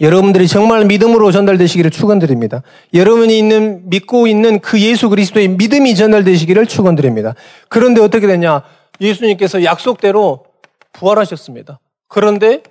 여러분들이 0.00 0.46
정말 0.46 0.84
믿음으로 0.84 1.32
전달되시기를 1.32 1.90
축원드립니다. 1.90 2.62
여러분이 2.94 3.36
있는 3.36 3.88
믿고 3.88 4.26
있는 4.26 4.60
그 4.60 4.80
예수 4.80 5.08
그리스도의 5.08 5.48
믿음이 5.48 5.94
전달되시기를 5.94 6.66
축원드립니다. 6.66 7.34
그런데 7.68 8.00
어떻게 8.00 8.26
되냐? 8.26 8.62
예수님께서 9.00 9.64
약속대로 9.64 10.44
부활하셨습니다. 10.92 11.80
그런데 12.06 12.62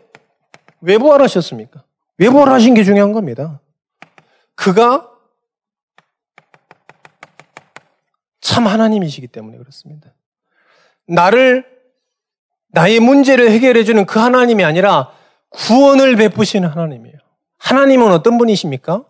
왜 0.82 0.98
부활하셨습니까? 0.98 1.84
왜 2.18 2.30
부활하신 2.30 2.74
게 2.74 2.84
중요한 2.84 3.12
겁니다. 3.14 3.62
그가 4.56 5.10
참 8.42 8.66
하나님이시기 8.66 9.28
때문에 9.28 9.58
그렇습니다. 9.58 10.14
나를 11.08 11.66
나의 12.70 13.00
문제를 13.00 13.52
해결해 13.52 13.84
주는 13.84 14.06
그 14.06 14.20
하나님이 14.20 14.64
아니라 14.66 15.12
구원을 15.50 16.16
베푸시는 16.16 16.70
하나님이에요. 16.70 17.18
하나님은 17.58 18.12
어떤 18.12 18.38
분이십니까? 18.38 19.04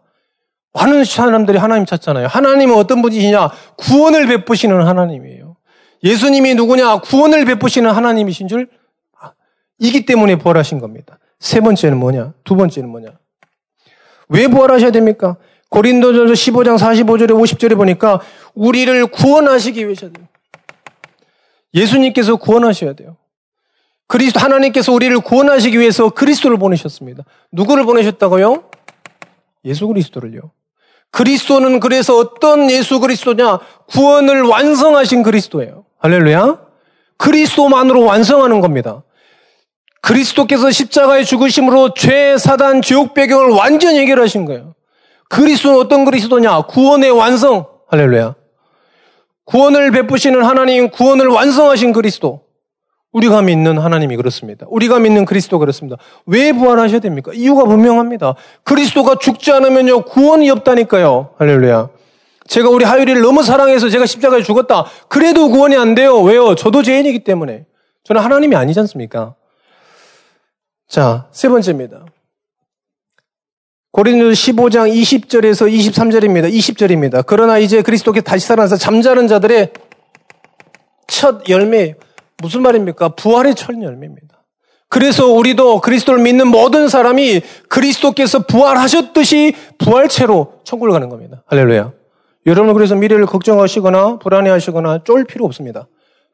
많은 0.73 1.05
사람들이 1.05 1.57
하나님 1.57 1.85
찾잖아요. 1.85 2.27
하나님은 2.27 2.75
어떤 2.75 3.01
분이시냐? 3.01 3.49
구원을 3.77 4.27
베푸시는 4.27 4.85
하나님이에요. 4.85 5.55
예수님이 6.03 6.55
누구냐? 6.55 6.99
구원을 6.99 7.45
베푸시는 7.45 7.89
하나님이신 7.89 8.47
줄 8.47 8.69
이기 9.79 10.05
때문에 10.05 10.37
부활하신 10.37 10.79
겁니다. 10.79 11.19
세 11.39 11.59
번째는 11.61 11.97
뭐냐? 11.97 12.33
두 12.43 12.55
번째는 12.55 12.89
뭐냐? 12.89 13.09
왜 14.29 14.47
부활하셔야 14.47 14.91
됩니까? 14.91 15.37
고린도전서 15.69 16.33
15장 16.33 16.77
45절에 16.77 17.29
50절에 17.31 17.75
보니까 17.75 18.21
우리를 18.53 19.07
구원하시기 19.07 19.85
위해서. 19.85 20.09
예수님께서 21.73 22.37
구원하셔야 22.37 22.93
돼요. 22.93 23.17
그리스도 24.07 24.39
하나님께서 24.39 24.93
우리를 24.93 25.19
구원하시기 25.19 25.77
위해서 25.77 26.09
그리스도를 26.09 26.57
보내셨습니다. 26.57 27.23
누구를 27.51 27.83
보내셨다고요? 27.83 28.63
예수 29.65 29.87
그리스도를요. 29.87 30.51
그리스도는 31.11 31.79
그래서 31.79 32.17
어떤 32.17 32.71
예수 32.71 32.99
그리스도냐? 32.99 33.59
구원을 33.87 34.43
완성하신 34.43 35.23
그리스도예요. 35.23 35.85
할렐루야. 35.99 36.59
그리스도만으로 37.17 38.03
완성하는 38.03 38.61
겁니다. 38.61 39.03
그리스도께서 40.07 40.71
십자가의 40.71 41.25
죽으심으로 41.25 41.93
죄, 41.93 42.37
사단, 42.37 42.81
지옥 42.81 43.13
배경을 43.13 43.49
완전히 43.49 43.99
해결하신 43.99 44.45
거예요. 44.45 44.73
그리스도는 45.27 45.77
어떤 45.77 46.05
그리스도냐? 46.05 46.61
구원의 46.61 47.11
완성. 47.11 47.65
할렐루야. 47.89 48.35
구원을 49.43 49.91
베푸시는 49.91 50.43
하나님, 50.43 50.89
구원을 50.89 51.27
완성하신 51.27 51.91
그리스도. 51.91 52.41
우리가 53.11 53.41
믿는 53.41 53.77
하나님이 53.79 54.15
그렇습니다. 54.15 54.65
우리가 54.69 54.99
믿는 54.99 55.25
그리스도 55.25 55.59
그렇습니다. 55.59 55.97
왜 56.25 56.53
부활하셔야 56.53 56.99
됩니까? 56.99 57.31
이유가 57.33 57.65
분명합니다. 57.65 58.35
그리스도가 58.63 59.15
죽지 59.19 59.51
않으면요, 59.51 60.05
구원이 60.05 60.49
없다니까요. 60.49 61.31
할렐루야. 61.37 61.89
제가 62.47 62.69
우리 62.69 62.85
하율이를 62.85 63.21
너무 63.21 63.43
사랑해서 63.43 63.89
제가 63.89 64.05
십자가에 64.05 64.41
죽었다. 64.41 64.85
그래도 65.09 65.49
구원이 65.49 65.75
안 65.75 65.95
돼요. 65.95 66.21
왜요? 66.21 66.55
저도 66.55 66.81
죄인이기 66.81 67.25
때문에. 67.25 67.65
저는 68.05 68.21
하나님이 68.21 68.55
아니지 68.55 68.79
않습니까? 68.79 69.35
자, 70.87 71.27
세 71.31 71.49
번째입니다. 71.49 72.05
고린도 73.91 74.31
15장 74.31 74.93
20절에서 74.93 75.69
23절입니다. 75.69 76.51
20절입니다. 76.51 77.23
그러나 77.25 77.57
이제 77.57 77.81
그리스도께 77.81 78.21
다시 78.21 78.47
살아나서 78.47 78.77
잠자는 78.77 79.27
자들의 79.27 79.73
첫 81.07 81.49
열매, 81.49 81.95
무슨 82.41 82.61
말입니까? 82.61 83.09
부활의 83.09 83.55
첫 83.55 83.73
열매입니다. 83.81 84.45
그래서 84.89 85.27
우리도 85.27 85.81
그리스도를 85.81 86.21
믿는 86.23 86.47
모든 86.47 86.87
사람이 86.87 87.41
그리스도께서 87.67 88.45
부활하셨듯이 88.45 89.55
부활체로 89.79 90.53
천국을 90.63 90.93
가는 90.93 91.09
겁니다. 91.09 91.43
할렐루야. 91.47 91.91
여러분 92.45 92.73
그래서 92.73 92.95
미래를 92.95 93.25
걱정하시거나 93.25 94.19
불안해하시거나 94.19 95.03
쫄 95.03 95.25
필요 95.25 95.43
없습니다. 95.45 95.87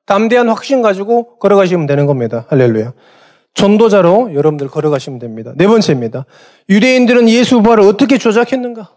담대한 0.05 0.49
확신 0.49 0.83
가지고 0.83 1.39
걸어가시면 1.39 1.87
되는 1.87 2.05
겁니다. 2.05 2.45
할렐루야. 2.49 2.93
전도자로 3.53 4.33
여러분들 4.33 4.67
걸어가시면 4.67 5.19
됩니다. 5.19 5.53
네 5.55 5.67
번째입니다. 5.67 6.25
유대인들은 6.69 7.29
예수 7.29 7.61
부활을 7.61 7.83
어떻게 7.83 8.17
조작했는가? 8.17 8.89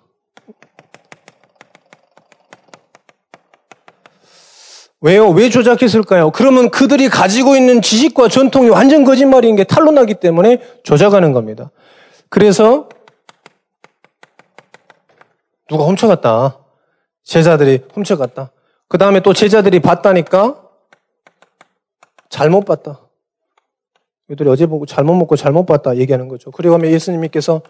왜요? 5.02 5.28
왜 5.28 5.50
조작했을까요? 5.50 6.30
그러면 6.30 6.70
그들이 6.70 7.08
가지고 7.08 7.54
있는 7.54 7.82
지식과 7.82 8.28
전통이 8.28 8.70
완전 8.70 9.04
거짓말인 9.04 9.54
게 9.54 9.64
탄로나기 9.64 10.14
때문에 10.14 10.60
조작하는 10.84 11.32
겁니다. 11.32 11.70
그래서 12.28 12.88
누가 15.68 15.84
훔쳐갔다. 15.84 16.58
제자들이 17.24 17.84
훔쳐갔다. 17.92 18.52
그 18.88 18.98
다음에 18.98 19.20
또 19.20 19.32
제자들이 19.32 19.80
봤다니까 19.80 20.62
잘못 22.30 22.64
봤다. 22.64 23.05
이들이 24.30 24.48
어제 24.48 24.66
보고 24.66 24.86
잘못 24.86 25.14
먹고 25.14 25.36
잘못 25.36 25.66
봤다 25.66 25.96
얘기하는 25.96 26.28
거죠. 26.28 26.50
그리고 26.50 26.74
하면 26.74 26.90
예수님께서 26.90 27.62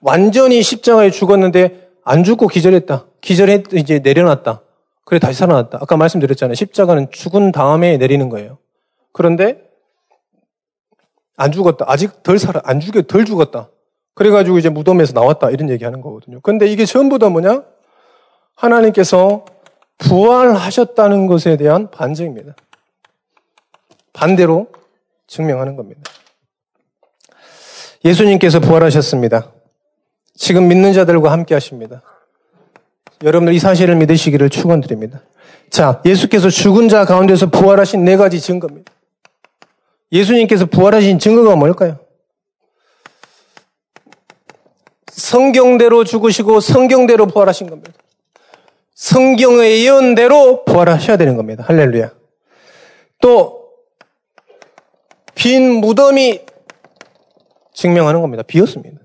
완전히 0.00 0.62
십자가에 0.62 1.10
죽었는데 1.10 1.88
안 2.04 2.24
죽고 2.24 2.48
기절했다. 2.48 3.06
기절했 3.20 3.72
이제 3.74 3.98
내려놨다. 3.98 4.62
그래 5.04 5.18
다시 5.18 5.38
살아났다. 5.38 5.78
아까 5.80 5.96
말씀드렸잖아요. 5.96 6.54
십자가는 6.54 7.10
죽은 7.10 7.52
다음에 7.52 7.96
내리는 7.96 8.28
거예요. 8.28 8.58
그런데 9.12 9.62
안 11.36 11.52
죽었다. 11.52 11.84
아직 11.88 12.22
덜 12.22 12.38
살아. 12.38 12.60
안 12.64 12.80
죽여 12.80 13.02
덜 13.02 13.24
죽었다. 13.24 13.70
그래가지고 14.14 14.58
이제 14.58 14.68
무덤에서 14.68 15.12
나왔다. 15.12 15.50
이런 15.50 15.68
얘기하는 15.70 16.00
거거든요. 16.00 16.40
근데 16.40 16.66
이게 16.66 16.84
전부 16.84 17.18
다 17.18 17.28
뭐냐? 17.28 17.64
하나님께서 18.54 19.44
부활하셨다는 19.98 21.26
것에 21.26 21.56
대한 21.56 21.90
반증입니다. 21.90 22.54
반대로 24.12 24.68
증명하는 25.26 25.76
겁니다. 25.76 26.02
예수님께서 28.04 28.60
부활하셨습니다. 28.60 29.52
지금 30.36 30.68
믿는 30.68 30.92
자들과 30.92 31.32
함께 31.32 31.54
하십니다. 31.54 32.02
여러분들 33.22 33.54
이 33.54 33.58
사실을 33.58 33.96
믿으시기를 33.96 34.50
축원드립니다. 34.50 35.22
자, 35.70 36.02
예수께서 36.04 36.50
죽은 36.50 36.88
자 36.88 37.04
가운데서 37.04 37.46
부활하신 37.50 38.04
네 38.04 38.16
가지 38.16 38.40
증거입니다. 38.40 38.92
예수님께서 40.12 40.66
부활하신 40.66 41.18
증거가 41.18 41.56
뭘까요? 41.56 41.98
성경대로 45.08 46.04
죽으시고 46.04 46.60
성경대로 46.60 47.26
부활하신 47.26 47.70
겁니다. 47.70 47.92
성경의 48.94 49.84
예언대로 49.84 50.64
부활하셔야 50.64 51.16
되는 51.16 51.36
겁니다. 51.36 51.64
할렐루야. 51.66 52.12
또, 53.20 53.63
빈 55.34 55.80
무덤이 55.80 56.40
증명하는 57.72 58.20
겁니다. 58.20 58.42
비었습니다. 58.42 59.00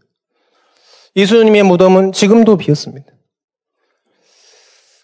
예수님의 1.15 1.63
무덤은 1.63 2.11
지금도 2.11 2.57
비었습니다. 2.57 3.11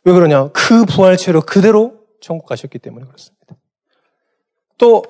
왜 0.05 0.13
그러냐? 0.13 0.49
그 0.49 0.85
부활체로 0.85 1.41
그대로 1.41 2.05
천국 2.21 2.45
가셨기 2.45 2.79
때문에 2.79 3.05
그렇습니다. 3.05 3.55
또 4.77 5.03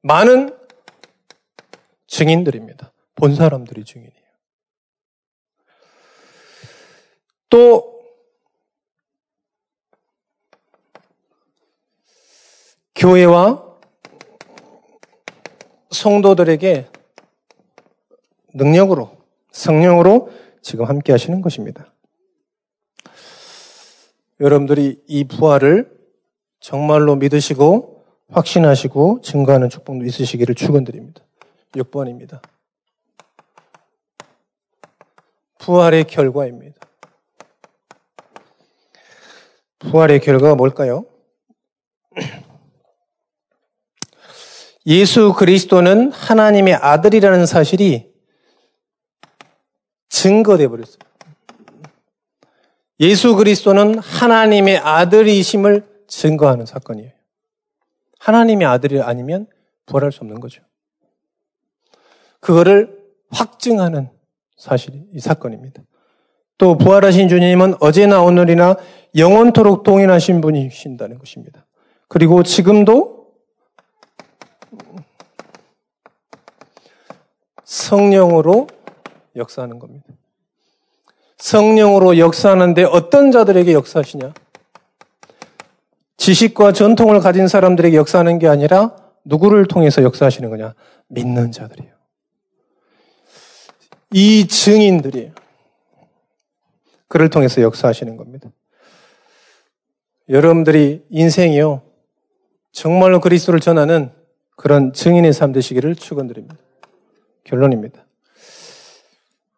많은 0.00 0.56
증인들입니다. 2.06 2.92
본 3.14 3.34
사람들이 3.34 3.84
증인이에요. 3.84 4.14
또 7.50 8.02
교회와 12.94 13.73
성도들에게 15.94 16.86
능력으로 18.54 19.16
성령으로 19.52 20.30
지금 20.60 20.84
함께 20.84 21.12
하시는 21.12 21.40
것입니다. 21.40 21.92
여러분들이 24.40 25.02
이 25.06 25.24
부활을 25.24 25.94
정말로 26.60 27.16
믿으시고 27.16 28.04
확신하시고 28.30 29.20
증거하는 29.22 29.68
축복도 29.68 30.04
있으시기를 30.04 30.54
축원드립니다. 30.54 31.22
6번입니다. 31.72 32.40
부활의 35.58 36.04
결과입니다. 36.04 36.76
부활의 39.78 40.20
결과가 40.20 40.54
뭘까요? 40.54 41.04
예수 44.86 45.32
그리스도는 45.32 46.12
하나님의 46.12 46.74
아들이라는 46.74 47.46
사실이 47.46 48.12
증거돼 50.08 50.68
버렸어요. 50.68 50.98
예수 53.00 53.34
그리스도는 53.34 53.98
하나님의 53.98 54.78
아들이심을 54.78 55.86
증거하는 56.06 56.66
사건이에요. 56.66 57.10
하나님의 58.18 58.66
아들이 58.66 59.00
아니면 59.00 59.46
부활할 59.86 60.12
수 60.12 60.20
없는 60.20 60.40
거죠. 60.40 60.62
그거를 62.40 62.96
확증하는 63.30 64.10
사실이 64.56 65.06
이 65.14 65.18
사건입니다. 65.18 65.82
또 66.56 66.78
부활하신 66.78 67.28
주님은 67.28 67.74
어제나 67.80 68.22
오늘이나 68.22 68.76
영원토록 69.16 69.82
동일하신 69.82 70.40
분이신다는 70.40 71.18
것입니다. 71.18 71.66
그리고 72.08 72.42
지금도 72.42 73.13
성령으로 77.74 78.68
역사하는 79.34 79.80
겁니다. 79.80 80.06
성령으로 81.38 82.18
역사하는데 82.18 82.84
어떤 82.84 83.32
자들에게 83.32 83.72
역사하시냐? 83.72 84.32
지식과 86.16 86.72
전통을 86.72 87.18
가진 87.18 87.48
사람들에게 87.48 87.96
역사하는 87.96 88.38
게 88.38 88.46
아니라 88.46 88.94
누구를 89.24 89.66
통해서 89.66 90.04
역사하시는 90.04 90.48
거냐? 90.48 90.74
믿는 91.08 91.50
자들이에요. 91.50 91.92
이 94.12 94.46
증인들이에요. 94.46 95.32
그를 97.08 97.28
통해서 97.28 97.60
역사하시는 97.60 98.16
겁니다. 98.16 98.50
여러분들이 100.28 101.04
인생이요. 101.10 101.82
정말로 102.70 103.20
그리스도를 103.20 103.58
전하는 103.58 104.12
그런 104.56 104.92
증인의 104.92 105.32
삶 105.32 105.52
되시기를 105.52 105.96
축원드립니다. 105.96 106.63
결론입니다. 107.44 108.04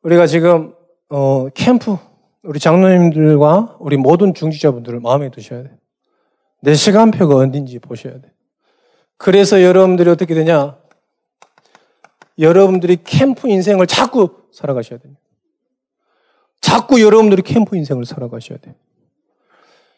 우리가 0.03 0.27
지금 0.27 0.75
어, 1.09 1.49
캠프 1.55 1.97
우리 2.43 2.61
장로님들과 2.61 3.77
우리 3.81 3.97
모든 3.97 4.35
중지자분들을 4.35 5.01
마음에 5.01 5.31
두셔야 5.31 5.63
돼요. 5.63 5.75
내 6.63 6.75
시간표가 6.75 7.37
어딘지 7.37 7.79
보셔야 7.79 8.13
돼요. 8.15 8.33
그래서 9.17 9.63
여러분들이 9.63 10.11
어떻게 10.11 10.35
되냐? 10.35 10.77
여러분들이 12.39 12.99
캠프 13.03 13.49
인생을 13.49 13.87
자꾸 13.87 14.31
살아가셔야 14.53 14.99
됩니다. 14.99 15.21
자꾸 16.61 17.01
여러분들이 17.01 17.43
캠프 17.43 17.77
인생을 17.77 18.05
살아가셔야 18.05 18.59
돼요. 18.59 18.75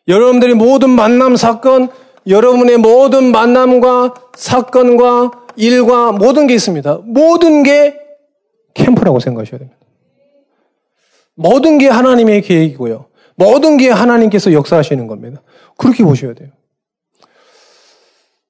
여러분들이 0.06 0.54
모든 0.54 0.90
만남 0.90 1.36
사건, 1.36 1.88
여러분의 2.26 2.78
모든 2.78 3.30
만남과 3.30 4.14
사건과 4.34 5.47
일과 5.58 6.12
모든 6.12 6.46
게 6.46 6.54
있습니다. 6.54 7.00
모든 7.04 7.62
게 7.62 7.98
캠프라고 8.74 9.18
생각하셔야 9.18 9.58
됩니다. 9.58 9.78
모든 11.34 11.78
게 11.78 11.88
하나님의 11.88 12.42
계획이고요. 12.42 13.06
모든 13.34 13.76
게 13.76 13.90
하나님께서 13.90 14.52
역사하시는 14.52 15.06
겁니다. 15.06 15.42
그렇게 15.76 16.04
보셔야 16.04 16.34
돼요. 16.34 16.50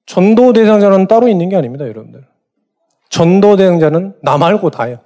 전도 0.06 0.52
대상자는 0.52 1.06
따로 1.06 1.28
있는 1.28 1.48
게 1.48 1.56
아닙니다, 1.56 1.86
여러분들. 1.86 2.26
전도 3.10 3.56
대상자는 3.56 4.14
나 4.22 4.38
말고 4.38 4.70
다예요. 4.70 5.00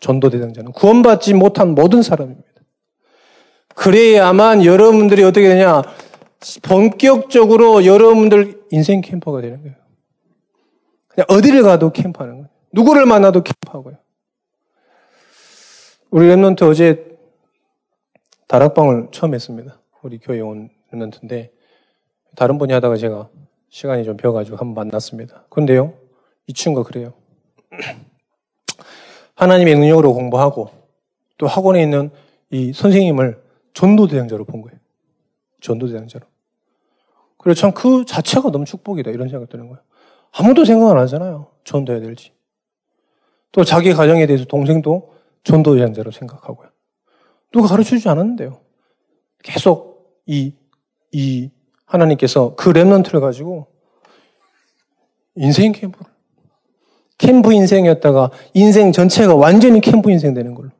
전도 0.00 0.30
대상자는 0.30 0.72
구원받지 0.72 1.34
못한 1.34 1.74
모든 1.74 2.02
사람입니다. 2.02 2.48
그래야만 3.74 4.64
여러분들이 4.64 5.22
어떻게 5.22 5.48
되냐? 5.48 5.82
본격적으로 6.62 7.84
여러분들 7.84 8.62
인생 8.70 9.00
캠퍼가 9.00 9.40
되는 9.40 9.62
거예요. 9.62 9.79
어디를 11.28 11.62
가도 11.62 11.90
캠프하는 11.90 12.34
거예요. 12.34 12.48
누구를 12.72 13.06
만나도 13.06 13.42
캠프하고요. 13.42 13.96
우리 16.10 16.26
랩런트 16.28 16.62
어제 16.62 17.18
다락방을 18.48 19.08
처음 19.12 19.34
했습니다. 19.34 19.80
우리 20.02 20.18
교회 20.18 20.40
온 20.40 20.70
랩런트인데 20.92 21.50
다른 22.36 22.58
분이 22.58 22.72
하다가 22.72 22.96
제가 22.96 23.28
시간이 23.68 24.04
좀 24.04 24.16
비어가지고 24.16 24.56
한번 24.56 24.74
만났습니다. 24.74 25.44
근데요, 25.48 25.94
이 26.46 26.52
친구가 26.52 26.88
그래요. 26.88 27.12
하나님의 29.36 29.76
능력으로 29.76 30.12
공부하고 30.14 30.70
또 31.38 31.46
학원에 31.46 31.82
있는 31.82 32.10
이 32.50 32.72
선생님을 32.72 33.40
전도대장자로 33.72 34.44
본 34.44 34.62
거예요. 34.62 34.78
전도대장자로. 35.60 36.26
그래서 37.38 37.60
참 37.60 37.72
그 37.72 38.04
자체가 38.04 38.50
너무 38.50 38.64
축복이다 38.64 39.10
이런 39.10 39.28
생각 39.28 39.48
드는 39.48 39.68
거예요. 39.68 39.82
아무도 40.32 40.64
생각 40.64 40.90
안 40.90 40.98
하잖아요. 40.98 41.48
전도해야 41.64 42.00
될지. 42.00 42.32
또 43.52 43.64
자기 43.64 43.92
가정에 43.92 44.26
대해서 44.26 44.44
동생도 44.44 45.14
전도대장자로 45.44 46.10
생각하고요. 46.10 46.68
누가 47.52 47.68
가르쳐 47.68 47.90
주지 47.90 48.08
않았는데요. 48.08 48.60
계속 49.42 50.20
이, 50.26 50.54
이 51.12 51.50
하나님께서 51.84 52.54
그 52.54 52.72
랩런트를 52.72 53.20
가지고 53.20 53.66
인생 55.34 55.72
캠프를 55.72 56.10
캠프 57.18 57.52
인생이었다가 57.52 58.30
인생 58.54 58.92
전체가 58.92 59.34
완전히 59.34 59.80
캠프 59.80 60.10
인생 60.10 60.32
되는 60.32 60.54
걸로 60.54 60.70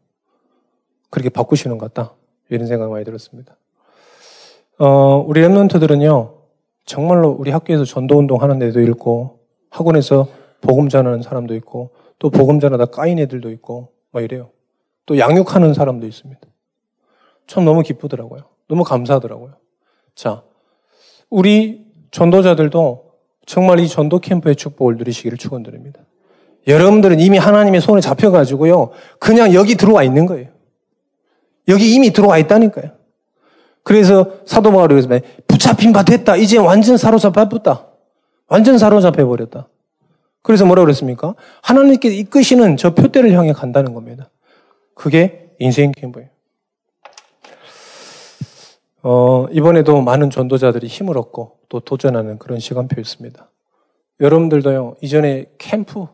그렇게 1.10 1.28
바꾸시는 1.28 1.76
것 1.76 1.92
같다. 1.92 2.14
이런 2.48 2.66
생각 2.66 2.90
많이 2.90 3.04
들었습니다. 3.04 3.56
어, 4.78 5.22
우리 5.26 5.42
랩런트들은요, 5.42 6.34
정말로 6.86 7.30
우리 7.30 7.50
학교에서 7.50 7.84
전도운동 7.84 8.42
하는 8.42 8.62
애도 8.62 8.80
있고, 8.80 9.39
학원에서 9.70 10.28
복음 10.61 10.88
전하는 10.88 11.22
사람도 11.22 11.54
있고, 11.56 11.90
또 12.18 12.30
복음 12.30 12.61
전하다 12.61 12.87
까인 12.87 13.18
애들도 13.18 13.50
있고, 13.52 13.92
막 14.12 14.22
이래요. 14.22 14.50
또 15.06 15.18
양육하는 15.18 15.74
사람도 15.74 16.06
있습니다. 16.06 16.40
참 17.46 17.64
너무 17.64 17.83
기쁘더라고요. 17.83 18.42
너무 18.68 18.85
감사하더라고요. 18.85 19.54
자, 20.14 20.42
우리 21.28 21.87
전도자들도 22.11 23.11
정말 23.46 23.80
이 23.80 23.88
전도 23.88 24.20
캠프의 24.20 24.54
축복을 24.54 24.96
누리시기를 24.96 25.38
축원드립니다. 25.38 26.00
여러분들은 26.68 27.18
이미 27.20 27.38
하나님의 27.38 27.80
손에 27.80 28.00
잡혀가지고요. 28.00 28.90
그냥 29.18 29.54
여기 29.54 29.74
들어와 29.76 30.02
있는 30.02 30.26
거예요. 30.26 30.50
여기 31.68 31.94
이미 31.94 32.12
들어와 32.12 32.38
있다니까요. 32.38 32.92
그래서 33.83 34.33
사도 34.44 34.70
바울이 34.70 35.02
붙잡힌 35.48 35.92
바 35.92 36.04
됐다. 36.04 36.37
이제 36.37 36.59
완전 36.59 36.96
사로잡혔다. 36.96 37.89
완전 38.50 38.78
사로잡혀 38.78 39.26
버렸다. 39.26 39.68
그래서 40.42 40.66
뭐라 40.66 40.82
그랬습니까? 40.82 41.34
하나님께 41.62 42.08
이끄시는 42.08 42.76
저 42.76 42.94
표대를 42.94 43.32
향해 43.32 43.52
간다는 43.52 43.94
겁니다. 43.94 44.28
그게 44.94 45.54
인생 45.58 45.92
캠프예요. 45.92 46.28
어, 49.02 49.46
이번에도 49.50 50.02
많은 50.02 50.28
전도자들이 50.30 50.88
힘을 50.88 51.16
얻고 51.16 51.58
또 51.68 51.80
도전하는 51.80 52.38
그런 52.38 52.58
시간표였습니다. 52.58 53.48
여러분들도요, 54.20 54.96
이전에 55.00 55.46
캠프 55.56 56.06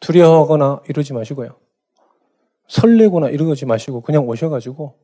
두려워하거나 0.00 0.82
이러지 0.88 1.14
마시고요. 1.14 1.56
설레거나 2.68 3.30
이러지 3.30 3.66
마시고 3.66 4.02
그냥 4.02 4.28
오셔가지고 4.28 4.94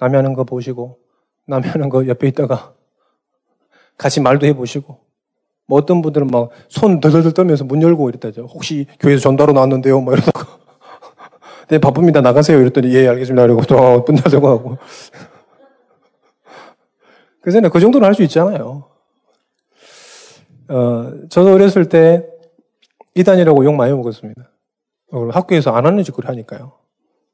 남이 0.00 0.16
하는 0.16 0.32
거 0.32 0.44
보시고 0.44 0.98
남이 1.46 1.66
하는 1.68 1.88
거 1.90 2.06
옆에 2.06 2.28
있다가 2.28 2.74
같이 3.98 4.20
말도 4.20 4.46
해보시고 4.46 5.03
뭐 5.66 5.78
어떤 5.78 6.02
분들은 6.02 6.26
막 6.28 6.50
손 6.68 7.00
덜덜덜 7.00 7.32
떨면서 7.32 7.64
문 7.64 7.82
열고 7.82 8.08
이랬다죠. 8.10 8.46
혹시 8.52 8.86
교회에서 9.00 9.22
전도하러 9.22 9.52
나왔는데요? 9.52 10.00
뭐 10.00 10.14
이러다가 10.14 10.46
네 11.68 11.78
바쁩니다 11.78 12.20
나가세요 12.20 12.60
이랬더니 12.60 12.92
예 12.94 13.08
알겠습니다 13.08 13.44
이러고 13.44 13.62
또문 13.64 14.16
닫으고 14.16 14.48
하고 14.48 14.78
그전에 17.40 17.68
그 17.68 17.80
정도는 17.80 18.06
할 18.06 18.14
수 18.14 18.22
있잖아요. 18.22 18.84
어, 20.68 21.12
저도 21.28 21.52
어렸을 21.52 21.88
때 21.90 22.26
이단이라고 23.14 23.64
욕 23.64 23.74
많이 23.74 23.92
먹었습니다. 23.92 24.50
어, 25.12 25.28
학교에서 25.30 25.70
안 25.72 25.84
하는 25.86 26.02
짓거리 26.02 26.26
하니까요. 26.26 26.72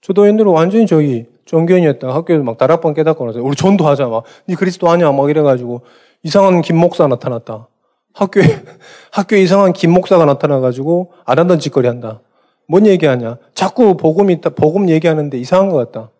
저도 0.00 0.26
옛날에 0.26 0.50
완전히 0.50 0.86
저기 0.86 1.26
종교인이었다가 1.44 2.14
학교에서 2.14 2.42
막 2.42 2.58
다락방 2.58 2.94
깨닫고 2.94 3.24
나서 3.26 3.40
우리 3.42 3.54
전도하자 3.54 4.08
막, 4.08 4.24
니 4.48 4.54
그리스도 4.56 4.88
아니야 4.90 5.12
막 5.12 5.30
이래가지고 5.30 5.82
이상한 6.22 6.60
김 6.62 6.76
목사 6.76 7.06
나타났다. 7.06 7.68
학교에 8.14 8.42
학교에 9.12 9.40
이상한 9.42 9.72
김 9.72 9.92
목사가 9.92 10.24
나타나가지고 10.24 11.12
안 11.24 11.38
한던 11.38 11.58
짓거리 11.58 11.86
한다. 11.88 12.20
뭔 12.66 12.86
얘기하냐? 12.86 13.38
자꾸 13.54 13.96
복음 13.96 14.30
있다 14.30 14.50
복음 14.50 14.88
얘기하는데 14.88 15.36
이상한 15.38 15.70
것 15.70 15.76
같다. 15.92 16.10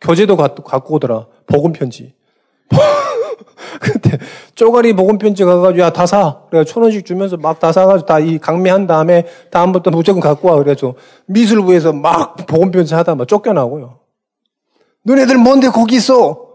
교재도 0.00 0.36
갖고, 0.36 0.62
갖고 0.62 0.94
오더라. 0.94 1.26
복음 1.46 1.72
편지. 1.72 2.14
그때 3.80 4.18
쪼가리 4.54 4.92
복음 4.94 5.18
편지 5.18 5.44
가가지고 5.44 5.82
야 5.82 5.90
다 5.90 6.06
사. 6.06 6.40
그래 6.50 6.64
천 6.64 6.82
원씩 6.82 7.04
주면서 7.04 7.36
막 7.36 7.58
다 7.60 7.72
사가지고 7.72 8.06
다 8.06 8.20
이 8.20 8.38
강매한 8.38 8.86
다음에 8.86 9.26
다음부터 9.50 9.90
무조건 9.90 10.20
갖고 10.20 10.48
와. 10.48 10.54
그래가지고 10.56 10.96
미술부에서 11.26 11.92
막 11.92 12.36
복음 12.46 12.70
편지 12.70 12.94
하다 12.94 13.14
막 13.16 13.26
쫓겨나고요. 13.28 13.98
너네들 15.04 15.36
뭔데 15.38 15.68
거기 15.68 15.96
있어? 15.96 16.46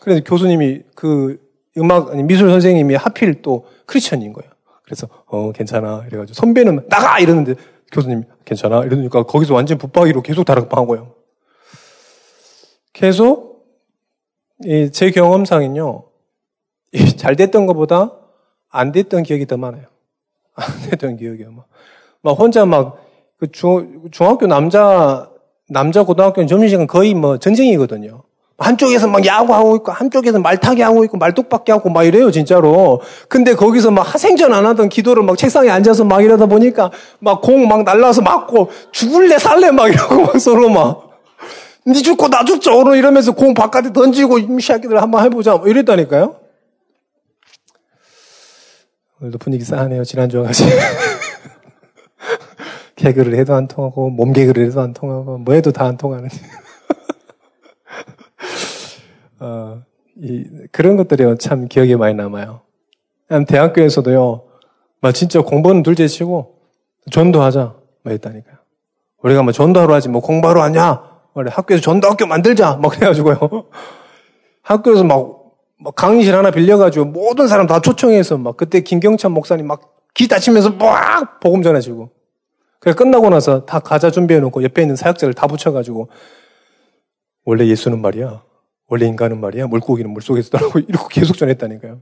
그래서 0.00 0.22
교수님이 0.24 0.80
그 0.94 1.38
음악 1.78 2.10
아니 2.10 2.22
미술 2.22 2.50
선생님이 2.50 2.94
하필 2.94 3.42
또 3.42 3.66
크리스천인 3.86 4.32
거예요. 4.32 4.50
그래서 4.84 5.08
어 5.26 5.52
괜찮아 5.52 6.04
이래가지고 6.06 6.34
선배는 6.34 6.88
나가 6.88 7.18
이러는데 7.18 7.54
교수님 7.90 8.24
괜찮아 8.44 8.84
이러니까 8.84 9.22
거기서 9.24 9.54
완전 9.54 9.78
붙박이로 9.78 10.22
계속 10.22 10.44
다락방하고요. 10.44 11.14
계속 12.92 13.66
제 14.92 15.10
경험상은요 15.10 16.04
잘 17.16 17.36
됐던 17.36 17.66
것보다 17.66 18.12
안 18.68 18.92
됐던 18.92 19.22
기억이 19.22 19.46
더 19.46 19.56
많아요. 19.56 19.86
안 20.54 20.90
됐던 20.90 21.16
기억이요. 21.16 21.52
막, 21.52 21.66
막 22.22 22.32
혼자 22.32 22.64
막 22.66 23.02
그 23.42 23.50
중학교 24.12 24.46
남자 24.46 25.28
남자 25.68 26.04
고등학교는 26.04 26.46
점심시간 26.46 26.86
거의 26.86 27.12
뭐 27.12 27.38
전쟁이거든요. 27.38 28.22
한쪽에서 28.62 29.08
막 29.08 29.24
야구하고 29.26 29.76
있고 29.76 29.92
한쪽에서 29.92 30.38
말타기 30.38 30.80
하고 30.82 31.04
있고 31.04 31.16
말뚝박기 31.18 31.70
하고 31.72 31.90
막 31.90 32.04
이래요 32.04 32.30
진짜로. 32.30 33.00
근데 33.28 33.54
거기서 33.54 33.90
막 33.90 34.02
하생전 34.14 34.52
안 34.54 34.64
하던 34.66 34.88
기도를 34.88 35.22
막 35.22 35.36
책상에 35.36 35.68
앉아서 35.70 36.04
막 36.04 36.22
이러다 36.22 36.46
보니까 36.46 36.90
막 37.20 37.42
공 37.42 37.66
막 37.68 37.82
날라와서 37.84 38.22
맞고 38.22 38.70
죽을래 38.92 39.38
살래 39.38 39.70
막 39.70 39.88
이러고 39.88 40.22
막 40.22 40.38
서로 40.40 40.68
막. 40.70 41.10
니 41.86 42.00
죽고 42.02 42.28
나 42.28 42.44
죽자 42.44 42.72
오늘 42.74 42.96
이러면서 42.96 43.32
공 43.32 43.54
바깥에 43.54 43.92
던지고 43.92 44.38
임시학기들 44.38 45.00
한번 45.02 45.24
해보자 45.24 45.56
뭐 45.56 45.66
이랬다니까요. 45.66 46.36
오늘도 49.20 49.38
분위기 49.38 49.64
싸하네요. 49.64 50.04
지난주와 50.04 50.44
같이. 50.44 50.64
개그를 52.96 53.34
해도 53.36 53.54
안 53.54 53.66
통하고, 53.68 54.10
몸 54.10 54.32
개그를 54.32 54.66
해도 54.66 54.80
안 54.80 54.92
통하고, 54.94 55.38
뭐 55.38 55.54
해도 55.54 55.70
다 55.72 55.86
안 55.86 55.96
통하는. 55.96 56.28
어, 59.42 59.82
이, 60.22 60.44
그런 60.70 60.96
것들이 60.96 61.36
참 61.38 61.68
기억에 61.68 61.96
많이 61.96 62.14
남아요. 62.14 62.60
대학교에서도요, 63.48 64.44
막 65.00 65.12
진짜 65.12 65.42
공부는 65.42 65.82
둘째 65.82 66.06
치고, 66.06 66.58
전도하자. 67.10 67.74
뭐 68.04 68.10
했다니까요. 68.10 68.56
우리가 69.22 69.42
뭐 69.42 69.52
전도하러 69.52 69.94
하지, 69.94 70.08
뭐 70.08 70.20
공부하러 70.20 70.62
하냐? 70.62 71.02
학교에서 71.34 71.82
전도학교 71.82 72.26
만들자. 72.26 72.76
막 72.76 72.90
그래가지고요. 72.90 73.38
학교에서 74.62 75.04
막 75.04 75.42
막 75.82 75.96
강의실 75.96 76.34
하나 76.34 76.50
빌려가지고 76.50 77.06
모든 77.06 77.48
사람 77.48 77.66
다 77.66 77.80
초청해서 77.80 78.38
막 78.38 78.56
그때 78.56 78.80
김경찬 78.80 79.32
목사님 79.32 79.66
막기 79.66 80.28
다치면서 80.28 80.70
막 80.70 81.40
복음 81.40 81.62
전해주고. 81.62 82.10
그래 82.78 82.94
끝나고 82.94 83.30
나서 83.30 83.64
다 83.64 83.80
과자 83.80 84.10
준비해놓고 84.10 84.62
옆에 84.62 84.82
있는 84.82 84.96
사역자를 84.96 85.34
다 85.34 85.46
붙여가지고 85.46 86.08
원래 87.44 87.66
예수는 87.66 88.00
말이야. 88.00 88.42
원래 88.88 89.06
인간은 89.06 89.40
말이야. 89.40 89.66
물고기는 89.66 90.10
물속에서 90.10 90.50
떠나고 90.50 90.78
이러고 90.88 91.08
계속 91.08 91.36
전했다니까요. 91.36 92.00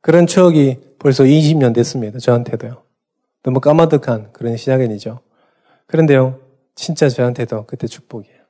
그런 0.00 0.26
추억이 0.26 0.78
벌써 0.98 1.24
20년 1.24 1.74
됐습니다. 1.74 2.18
저한테도요. 2.18 2.82
너무 3.42 3.60
까마득한 3.60 4.32
그런 4.32 4.56
시작은이죠. 4.56 5.20
그런데요, 5.86 6.40
진짜 6.74 7.08
저한테도 7.08 7.66
그때 7.66 7.86
축복이에요. 7.86 8.40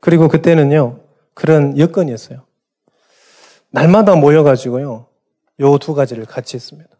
그리고 0.00 0.28
그때는요, 0.28 1.00
그런 1.34 1.78
여건이었어요. 1.78 2.44
날마다 3.70 4.16
모여가지고요. 4.16 5.06
요 5.60 5.78
두 5.78 5.94
가지를 5.94 6.24
같이 6.24 6.56
했습니다. 6.56 6.90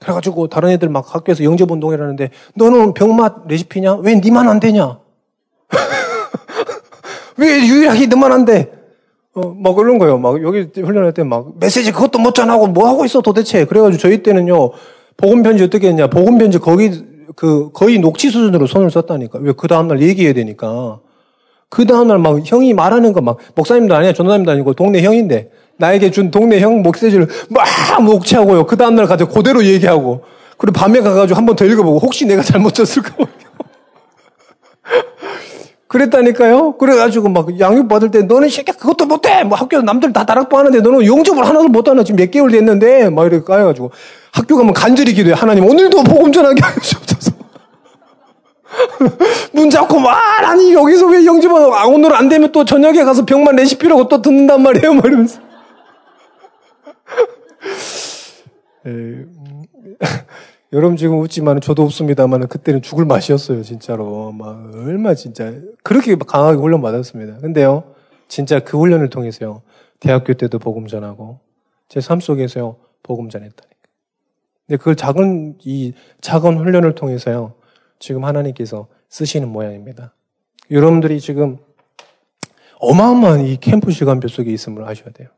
그래가지고 0.00 0.48
다른 0.48 0.70
애들 0.70 0.88
막 0.88 1.14
학교에서 1.14 1.44
영접 1.44 1.70
운동을 1.70 2.00
하는데 2.00 2.30
너는 2.54 2.94
병맛 2.94 3.46
레시피냐? 3.48 3.96
왜 3.96 4.14
니만 4.14 4.48
안 4.48 4.60
되냐? 4.60 5.00
왜 7.38 7.60
유일하게 7.66 8.06
너만 8.06 8.32
안 8.32 8.44
돼? 8.44 8.70
어, 9.34 9.54
막 9.56 9.74
그런 9.76 9.98
거예요. 9.98 10.18
막 10.18 10.42
여기 10.42 10.68
훈련할 10.74 11.12
때 11.14 11.22
막 11.24 11.52
메시지 11.60 11.92
그것도 11.92 12.18
못 12.18 12.34
전하고 12.34 12.66
뭐 12.66 12.88
하고 12.88 13.04
있어 13.04 13.20
도대체. 13.20 13.64
그래가지고 13.64 14.00
저희 14.00 14.22
때는요. 14.22 14.72
복음 15.16 15.42
편지 15.42 15.64
어떻게 15.64 15.88
했냐? 15.88 16.08
복음 16.08 16.38
편지 16.38 16.58
거기 16.58 16.90
그 17.36 17.70
거의 17.72 17.98
녹취 17.98 18.30
수준으로 18.30 18.66
손을 18.66 18.90
썼다니까. 18.90 19.38
왜 19.42 19.52
그 19.52 19.68
다음날 19.68 20.00
얘기해야 20.02 20.32
되니까. 20.34 20.98
그 21.70 21.84
다음날 21.86 22.18
막 22.18 22.40
형이 22.44 22.72
말하는 22.74 23.12
거 23.12 23.20
막 23.20 23.36
목사님도 23.54 23.94
아니야 23.94 24.12
전도사님도 24.14 24.50
아니고 24.50 24.72
동네 24.74 25.02
형인데 25.02 25.50
나에게 25.76 26.10
준 26.10 26.30
동네 26.30 26.60
형 26.60 26.82
목세지를 26.82 27.28
막 27.50 27.66
녹취하고요. 28.02 28.66
그 28.66 28.76
다음날 28.76 29.06
가서 29.06 29.28
그대로 29.28 29.62
얘기하고 29.64 30.22
그리고 30.56 30.72
밤에 30.72 31.00
가가지고 31.00 31.36
한 31.36 31.46
번 31.46 31.54
더 31.56 31.64
읽어보고 31.66 31.98
혹시 31.98 32.24
내가 32.26 32.42
잘못 32.42 32.74
쳤을까 32.74 33.14
그랬다니까요. 35.88 36.76
그래가지고 36.76 37.30
막 37.30 37.58
양육 37.58 37.88
받을 37.88 38.10
때 38.10 38.22
너는 38.22 38.50
새끼 38.50 38.72
그것도 38.72 39.06
못해. 39.06 39.42
뭐 39.42 39.56
학교에서 39.56 39.84
남들 39.84 40.12
다 40.12 40.24
다락방 40.24 40.60
하는데 40.60 40.80
너는 40.80 41.06
영접을 41.06 41.46
하나도 41.46 41.68
못하나 41.68 42.04
지금 42.04 42.18
몇 42.18 42.30
개월 42.30 42.50
됐는데 42.50 43.10
막 43.10 43.26
이렇게 43.26 43.44
까여가지고 43.44 43.90
학교 44.32 44.56
가면 44.56 44.74
간절히 44.74 45.14
기도해. 45.14 45.34
하나님 45.34 45.64
오늘도 45.64 46.04
복음 46.04 46.30
전하게 46.30 46.60
하시옵소서. 46.62 47.32
문 49.52 49.70
잡고 49.70 49.98
말 49.98 50.44
아니 50.44 50.74
여기서 50.74 51.06
왜 51.06 51.24
영접을 51.24 51.72
아, 51.72 51.86
오늘 51.86 52.14
안 52.14 52.28
되면 52.28 52.52
또 52.52 52.64
저녁에 52.64 53.02
가서 53.02 53.24
병만 53.24 53.56
레시피라고 53.56 54.06
또 54.08 54.22
듣는단 54.22 54.62
말이에요 54.62 54.94
막 54.94 55.06
이러면서 55.06 55.40
에, 58.86 58.90
음, 58.90 59.32
여러분 60.72 60.96
지금 60.96 61.20
웃지만 61.20 61.60
저도 61.60 61.84
웃습니다만 61.84 62.48
그때는 62.48 62.82
죽을 62.82 63.04
맛이었어요 63.04 63.62
진짜로 63.62 64.32
막 64.32 64.70
얼마 64.74 65.14
진짜 65.14 65.54
그렇게 65.82 66.14
강하게 66.16 66.58
훈련 66.58 66.82
받았습니다 66.82 67.38
근데요 67.38 67.94
진짜 68.28 68.60
그 68.60 68.78
훈련을 68.78 69.08
통해서요 69.10 69.62
대학교 70.00 70.34
때도 70.34 70.58
복음 70.58 70.86
전하고 70.86 71.40
제 71.88 72.00
삶 72.00 72.20
속에서요 72.20 72.76
복음 73.02 73.30
전했다니까 73.30 73.76
근데 74.66 74.76
그걸 74.76 74.94
작은 74.96 75.56
이 75.64 75.94
작은 76.20 76.58
훈련을 76.58 76.94
통해서요 76.94 77.54
지금 77.98 78.24
하나님께서 78.24 78.86
쓰시는 79.08 79.48
모양입니다. 79.48 80.14
여러분들이 80.70 81.20
지금 81.20 81.58
어마어마한 82.80 83.40
이 83.46 83.56
캠프 83.56 83.90
시간표 83.90 84.28
속에 84.28 84.52
있음을 84.52 84.84
아셔야 84.84 85.10
돼요. 85.10 85.28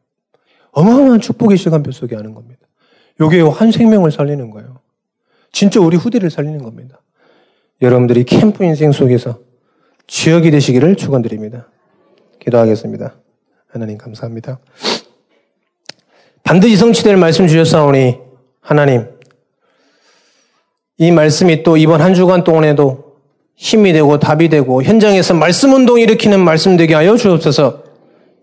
어마어마한 0.73 1.21
축복의 1.21 1.57
시간표 1.57 1.93
속에 1.93 2.17
하는 2.17 2.35
겁니다. 2.35 2.61
요게 3.21 3.41
한 3.43 3.71
생명을 3.71 4.11
살리는 4.11 4.51
거예요. 4.51 4.80
진짜 5.53 5.81
우리 5.81 5.97
후대를 5.97 6.31
살리는 6.31 6.63
겁니다. 6.63 7.01
여러분들이 7.83 8.25
캠프 8.25 8.65
인생 8.65 8.93
속에서 8.93 9.39
지역이 10.07 10.51
되시기를 10.51 10.97
축원드립니다. 10.97 11.69
기도하겠습니다. 12.41 13.15
하나님 13.69 13.99
감사합니다. 13.99 14.59
반드시 16.43 16.77
성취될 16.77 17.17
말씀 17.17 17.47
주셨사오니 17.47 18.19
하나님 18.61 19.07
이 20.99 21.11
말씀이 21.13 21.63
또 21.63 21.77
이번 21.77 22.01
한 22.01 22.13
주간 22.15 22.45
동안에도 22.45 23.17
힘이 23.55 23.93
되고 23.93 24.19
답이 24.19 24.49
되고 24.49 24.83
현장에서 24.83 25.35
말씀 25.35 25.73
운동 25.73 26.01
일으키는 26.01 26.41
말씀 26.41 26.77
되게 26.77 26.95
하여 26.95 27.17
주옵소서 27.17 27.85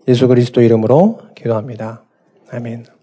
예수 0.08 0.26
그리스도 0.26 0.62
이름으로 0.62 1.20
기도합니다. 1.34 2.02
아멘. 2.50 2.97